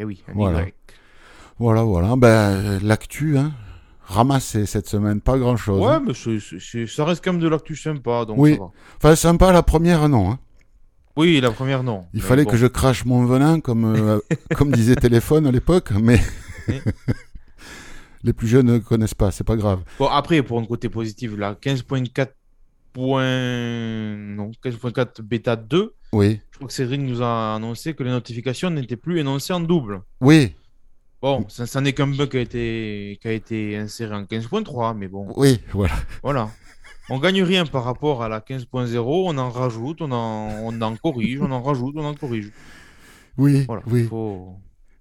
Et 0.00 0.04
oui, 0.04 0.24
un 0.26 0.32
Voilà. 0.34 0.66
Y. 0.66 0.74
Voilà, 1.60 1.84
voilà. 1.84 2.16
Ben, 2.16 2.80
l'actu, 2.82 3.38
hein. 3.38 3.52
Ramassé 4.08 4.66
cette 4.66 4.88
semaine, 4.88 5.20
pas 5.20 5.36
grand 5.36 5.56
chose. 5.56 5.84
Ouais, 5.84 5.98
mais 6.00 6.14
c'est- 6.14 6.38
c'est- 6.60 6.86
ça 6.86 7.04
reste 7.04 7.24
quand 7.24 7.32
même 7.32 7.42
de 7.42 7.48
l'actu 7.48 7.74
sympa, 7.74 8.24
donc 8.24 8.36
Oui. 8.38 8.54
ça 8.54 8.60
va. 8.60 8.70
Enfin, 8.98 9.16
sympa 9.16 9.52
la 9.52 9.62
première, 9.64 10.08
non. 10.08 10.30
hein. 10.30 10.38
Oui, 11.16 11.40
la 11.40 11.50
première, 11.50 11.82
non. 11.82 12.04
Il 12.14 12.20
Mais 12.20 12.26
fallait 12.28 12.44
bon. 12.44 12.50
que 12.50 12.56
je 12.56 12.66
crache 12.66 13.04
mon 13.04 13.24
venin, 13.26 13.58
comme, 13.60 13.84
euh, 13.84 14.18
comme 14.56 14.70
disait 14.70 14.94
Téléphone 14.96 15.46
à 15.46 15.50
l'époque, 15.50 15.90
mais 16.00 16.20
les 18.22 18.32
plus 18.32 18.48
jeunes 18.48 18.66
ne 18.66 18.78
connaissent 18.78 19.14
pas, 19.14 19.30
c'est 19.30 19.44
pas 19.44 19.56
grave. 19.56 19.80
Bon, 19.98 20.06
après, 20.08 20.42
pour 20.42 20.58
un 20.60 20.64
côté 20.66 20.88
positif, 20.88 21.36
là, 21.36 21.54
15.4. 21.60 22.32
point- 22.92 24.16
Non, 24.16 24.50
15.4 24.62 25.20
bêta 25.22 25.54
2, 25.56 25.94
Oui, 26.12 26.40
je 26.50 26.56
crois 26.56 26.68
que 26.68 26.72
Cédric 26.74 27.00
nous 27.02 27.20
a 27.22 27.54
annoncé 27.56 27.92
que 27.94 28.02
les 28.02 28.10
notifications 28.10 28.70
n'étaient 28.70 28.96
plus 28.96 29.18
énoncées 29.20 29.52
en 29.52 29.60
double. 29.60 30.00
oui, 30.22 30.54
Bon, 31.22 31.44
ça, 31.48 31.66
ça 31.66 31.80
n'est 31.80 31.92
qu'un 31.92 32.06
bug 32.08 32.28
qui 32.28 32.36
a, 32.36 32.40
été, 32.40 33.18
qui 33.20 33.28
a 33.28 33.32
été 33.32 33.76
inséré 33.76 34.14
en 34.14 34.22
15.3, 34.24 34.96
mais 34.96 35.08
bon, 35.08 35.32
oui, 35.36 35.58
voilà. 35.72 35.94
voilà. 36.22 36.50
On 37.08 37.18
gagne 37.18 37.42
rien 37.42 37.64
par 37.64 37.84
rapport 37.84 38.22
à 38.22 38.28
la 38.28 38.40
15.0, 38.40 38.98
on 38.98 39.38
en 39.38 39.50
rajoute, 39.50 40.02
on 40.02 40.10
en, 40.12 40.50
on 40.64 40.80
en 40.82 40.96
corrige, 40.96 41.40
on 41.40 41.50
en 41.50 41.62
rajoute, 41.62 41.94
on 41.96 42.04
en 42.04 42.14
corrige. 42.14 42.50
Oui, 43.38 43.64
Voilà, 43.66 43.82
oui, 43.86 44.04
faut, 44.04 44.54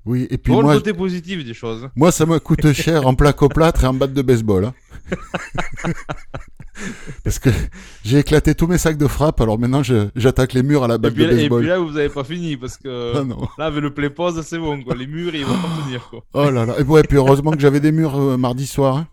oui. 0.06 0.28
Et 0.30 0.38
puis 0.38 0.54
faut 0.54 0.62
moi, 0.62 0.74
le 0.74 0.80
côté 0.80 0.94
positif 0.94 1.44
des 1.44 1.54
choses. 1.54 1.90
Moi, 1.96 2.12
ça 2.12 2.26
me 2.26 2.38
coûte 2.40 2.72
cher 2.74 3.08
en 3.08 3.16
plaque 3.16 3.42
au 3.42 3.50
plâtre 3.50 3.84
et 3.84 3.88
en 3.88 3.94
batte 3.94 4.14
de 4.14 4.22
baseball. 4.22 4.66
hein. 4.66 4.74
Parce 7.24 7.40
que 7.40 7.50
j'ai 8.04 8.20
éclaté 8.20 8.54
tous 8.54 8.68
mes 8.68 8.78
sacs 8.78 8.98
de 8.98 9.08
frappe, 9.08 9.40
alors 9.40 9.58
maintenant 9.58 9.82
j'attaque 9.84 10.52
les 10.54 10.62
murs 10.62 10.84
à 10.84 10.88
la 10.90 11.00
puis, 11.00 11.12
de 11.14 11.24
là, 11.24 11.32
et 11.32 11.36
baseball. 11.38 11.60
puis 11.62 11.70
là, 11.70 11.80
vous 11.80 11.92
n'avez 11.92 12.10
pas 12.10 12.24
fini, 12.26 12.58
parce 12.58 12.76
que 12.78 13.14
Ah 13.18 13.24
non. 13.24 13.48
là, 13.58 13.66
avec 13.68 13.82
le 13.82 13.94
play 13.94 14.10
pause, 14.10 14.42
c'est 14.46 14.60
bon, 14.60 14.84
quoi. 14.84 14.94
Les 14.96 15.08
murs, 15.08 15.34
ils 15.34 15.46
vont 15.46 15.54
pas 15.54 15.70
tenir, 15.86 16.10
quoi. 16.10 16.20
Oh 16.34 16.50
là 16.52 16.66
là. 16.66 16.76
Et 16.80 16.84
ouais, 16.84 17.04
puis 17.04 17.18
heureusement 17.18 17.52
que 17.52 17.60
j'avais 17.60 17.80
des 17.80 17.94
murs 17.94 18.20
euh, 18.20 18.36
mardi 18.38 18.68
soir 18.68 18.98
hein, 18.98 19.08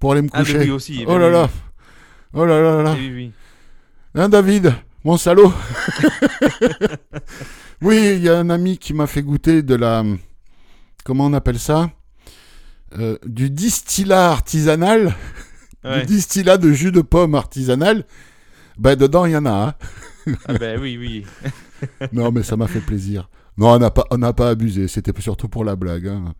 pour 0.00 0.12
aller 0.12 0.22
me 0.22 0.28
Ah, 0.32 0.40
coucher. 0.40 0.58
oui, 0.58 0.70
aussi. 0.70 1.04
oh 1.06 1.16
là 1.16 1.30
là. 1.30 1.48
Oh 2.34 2.44
là 2.44 2.60
là 2.60 2.82
là 2.82 2.94
oui, 2.98 3.10
oui. 3.14 3.32
Hein, 4.16 4.28
David, 4.28 4.74
mon 5.04 5.16
salaud? 5.16 5.52
oui, 7.82 8.14
il 8.16 8.22
y 8.22 8.28
a 8.28 8.36
un 8.38 8.50
ami 8.50 8.78
qui 8.78 8.94
m'a 8.94 9.06
fait 9.06 9.22
goûter 9.22 9.62
de 9.62 9.74
la. 9.76 10.02
Comment 11.04 11.26
on 11.26 11.32
appelle 11.34 11.58
ça? 11.58 11.90
Euh, 12.96 13.18
Du 13.26 13.50
distillat 13.50 14.30
artisanal. 14.30 15.14
Ouais. 15.84 16.00
Du 16.00 16.14
distillat 16.16 16.58
de 16.58 16.72
jus 16.72 16.90
de 16.90 17.00
pomme 17.02 17.36
artisanal. 17.36 18.04
Ben, 18.78 18.96
dedans, 18.96 19.26
il 19.26 19.32
y 19.32 19.36
en 19.36 19.46
a. 19.46 19.50
hein. 19.68 19.74
Ah, 20.48 20.54
ben 20.54 20.78
oui, 20.80 20.98
oui. 20.98 21.24
Non, 22.12 22.32
mais 22.32 22.42
ça 22.42 22.56
m'a 22.56 22.66
fait 22.66 22.80
plaisir. 22.80 23.30
Non, 23.56 23.68
on 23.70 23.78
n'a 23.78 23.90
pas, 23.92 24.04
on 24.10 24.18
pas 24.32 24.50
abusé. 24.50 24.88
C'était 24.88 25.12
surtout 25.20 25.48
pour 25.48 25.64
la 25.64 25.76
blague. 25.76 26.08
hein. 26.08 26.34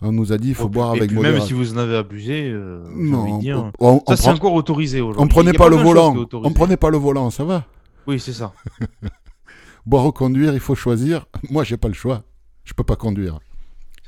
On 0.00 0.12
nous 0.12 0.32
a 0.32 0.38
dit 0.38 0.50
il 0.50 0.54
faut 0.54 0.66
Oh, 0.66 0.68
boire 0.68 0.90
avec 0.92 1.08
puis 1.08 1.16
même 1.16 1.24
modération. 1.32 1.46
si 1.48 1.52
vous 1.54 1.74
en 1.74 1.78
avez 1.78 1.96
abusé, 1.96 2.50
euh, 2.50 2.84
Non, 2.94 3.18
envie 3.18 3.32
de 3.34 3.40
dire. 3.40 3.72
on, 3.80 4.00
on, 4.06 4.10
Ça, 4.10 4.16
c'est 4.16 4.22
prend- 4.22 4.32
encore 4.34 4.54
autorisé 4.54 5.00
aujourd'hui. 5.00 5.22
on 5.24 5.26
prenait 5.28 5.52
pas 5.52 5.68
le 5.68 5.76
volant. 5.76 6.14
On 6.32 6.52
prenait 6.52 6.76
pas 6.76 6.90
le 6.90 6.98
volant, 6.98 7.30
ça 7.30 7.42
va. 7.44 7.66
Oui, 8.06 8.20
c'est 8.20 8.32
ça. 8.32 8.52
Boire 9.86 10.06
ou 10.06 10.12
conduire, 10.12 10.54
il 10.54 10.60
faut 10.60 10.76
choisir. 10.76 11.26
Moi, 11.50 11.64
j'ai 11.64 11.76
pas 11.76 11.88
le 11.88 11.94
choix. 11.94 12.22
Je 12.64 12.72
peux 12.74 12.84
pas 12.84 12.96
conduire. 12.96 13.40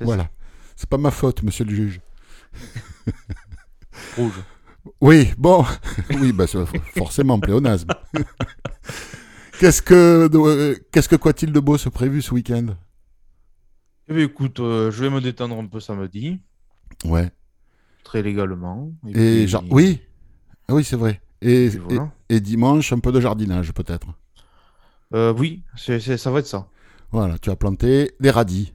Voilà. 0.01 0.29
C'est 0.77 0.89
pas 0.89 0.99
ma 0.99 1.11
faute, 1.11 1.43
monsieur 1.43 1.65
le 1.65 1.75
juge. 1.75 2.01
Rouge. 4.17 4.33
Oui, 5.01 5.33
bon. 5.39 5.65
oui, 6.21 6.33
bah, 6.33 6.47
forcément 6.97 7.39
pléonasme. 7.39 7.89
qu'est-ce 9.61 9.83
que, 9.83 10.29
euh, 10.33 10.77
qu'est-ce 10.93 11.09
que 11.09 11.17
quoi-t-il 11.17 11.53
de 11.53 11.61
beau 11.61 11.79
se 11.79 11.89
prévu 11.89 12.23
ce 12.23 12.35
week-end? 12.35 12.67
Eh 14.09 14.15
bien, 14.15 14.25
écoute, 14.25 14.61
euh, 14.61 14.91
je 14.91 15.03
vais 15.03 15.11
me 15.11 15.21
détendre 15.21 15.59
un 15.59 15.67
peu 15.67 15.81
samedi. 15.81 16.41
Ouais. 17.05 17.31
très 18.03 18.23
légalement. 18.23 18.93
Et, 19.09 19.13
puis- 19.13 19.49
genre, 19.49 19.65
oui, 19.71 20.01
Ah 20.69 20.75
oui, 20.75 20.85
c'est 20.85 20.97
vrai. 20.97 21.21
Et, 21.41 21.67
et 21.67 21.69
voilà. 21.69 22.11
dimanche, 22.41 22.93
un 22.93 22.99
peu 22.99 23.13
de 23.13 23.21
jardinage 23.21 23.73
peut-être. 23.73 24.09
Euh, 25.15 25.33
oui, 25.37 25.63
ça 25.77 26.31
va 26.31 26.39
être 26.41 26.47
ça. 26.47 26.69
Voilà, 27.13 27.39
tu 27.39 27.51
as 27.51 27.57
planté 27.57 28.13
des 28.21 28.31
radis. 28.31 28.73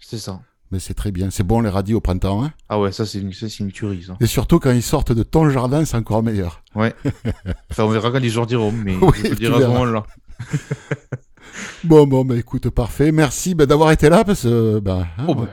C'est 0.00 0.18
ça. 0.18 0.40
Mais 0.72 0.78
c'est 0.80 0.94
très 0.94 1.12
bien. 1.12 1.30
C'est 1.30 1.44
bon 1.44 1.60
les 1.60 1.68
radis 1.68 1.94
au 1.94 2.00
printemps. 2.00 2.44
Hein 2.44 2.52
Ah 2.68 2.80
ouais, 2.80 2.90
ça 2.92 3.06
c'est 3.06 3.20
une, 3.20 3.32
ça, 3.32 3.48
c'est 3.48 3.60
une 3.60 3.70
tuerie, 3.70 4.02
ça. 4.02 4.16
et 4.20 4.26
surtout 4.26 4.58
quand 4.58 4.72
ils 4.72 4.82
sortent 4.82 5.12
de 5.12 5.22
ton 5.22 5.48
jardin, 5.48 5.84
c'est 5.84 5.96
encore 5.96 6.22
meilleur. 6.22 6.62
Enfin, 6.74 6.90
on 7.78 7.88
verra 7.88 8.10
quand 8.10 8.18
les 8.18 8.28
jours 8.28 8.46
diront, 8.46 8.72
mais 8.72 8.96
Oui, 9.00 9.12
je 9.16 9.22
te 9.22 9.28
tu 9.28 9.34
dirai 9.36 9.56
à 9.56 9.60
ce 9.60 9.66
moment-là. 9.66 10.04
Bon, 11.84 12.06
bon, 12.06 12.24
bah 12.24 12.36
écoute, 12.36 12.68
parfait. 12.70 13.12
Merci 13.12 13.54
bah, 13.54 13.64
d'avoir 13.66 13.90
été 13.92 14.08
là 14.10 14.24
parce 14.24 14.42
que 14.42 14.78
bah, 14.80 15.06
hein, 15.16 15.24
Oh, 15.28 15.34
bah, 15.34 15.48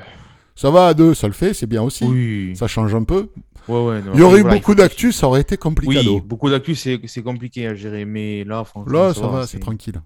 ça 0.55 0.69
va 0.69 0.87
à 0.87 0.93
deux, 0.93 1.13
ça 1.13 1.27
le 1.27 1.33
fait, 1.33 1.53
c'est 1.53 1.67
bien 1.67 1.81
aussi. 1.81 2.03
oui. 2.03 2.55
Ça 2.55 2.67
change 2.67 2.93
un 2.93 3.03
peu. 3.03 3.29
Ouais, 3.67 3.81
ouais, 3.85 4.01
non, 4.01 4.11
Il 4.13 4.19
y 4.19 4.23
aurait 4.23 4.39
eu 4.39 4.41
voilà, 4.41 4.57
beaucoup 4.57 4.75
d'actu, 4.75 5.13
ça 5.13 5.27
aurait 5.27 5.41
été 5.41 5.55
compliqué. 5.55 5.99
Oui, 6.05 6.21
beaucoup 6.25 6.49
d'actu, 6.49 6.75
c'est, 6.75 6.99
c'est 7.05 7.21
compliqué 7.21 7.67
à 7.67 7.75
gérer, 7.75 8.03
mais 8.03 8.43
là, 8.43 8.63
franchement, 8.65 8.91
Là, 8.91 9.13
ça 9.13 9.27
va, 9.27 9.47
c'est 9.47 9.59
tranquille. 9.59 10.01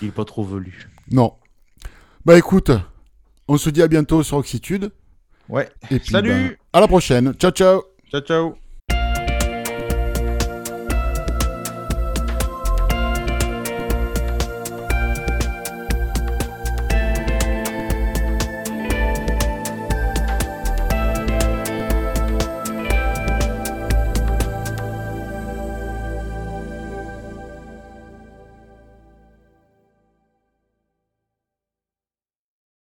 Il 0.00 0.08
est 0.08 0.12
pas 0.12 0.24
trop 0.24 0.44
velu. 0.44 0.88
Non. 1.10 1.32
Bah 2.24 2.38
écoute, 2.38 2.70
on 3.50 3.58
se 3.58 3.68
dit 3.68 3.82
à 3.82 3.88
bientôt 3.88 4.22
sur 4.22 4.36
Oxitude. 4.36 4.92
Ouais. 5.48 5.68
Et 5.90 5.98
puis, 5.98 6.12
Salut 6.12 6.50
bah, 6.50 6.78
à 6.78 6.80
la 6.80 6.86
prochaine. 6.86 7.34
Ciao, 7.34 7.50
ciao 7.50 7.82
Ciao, 8.10 8.20
ciao 8.20 8.69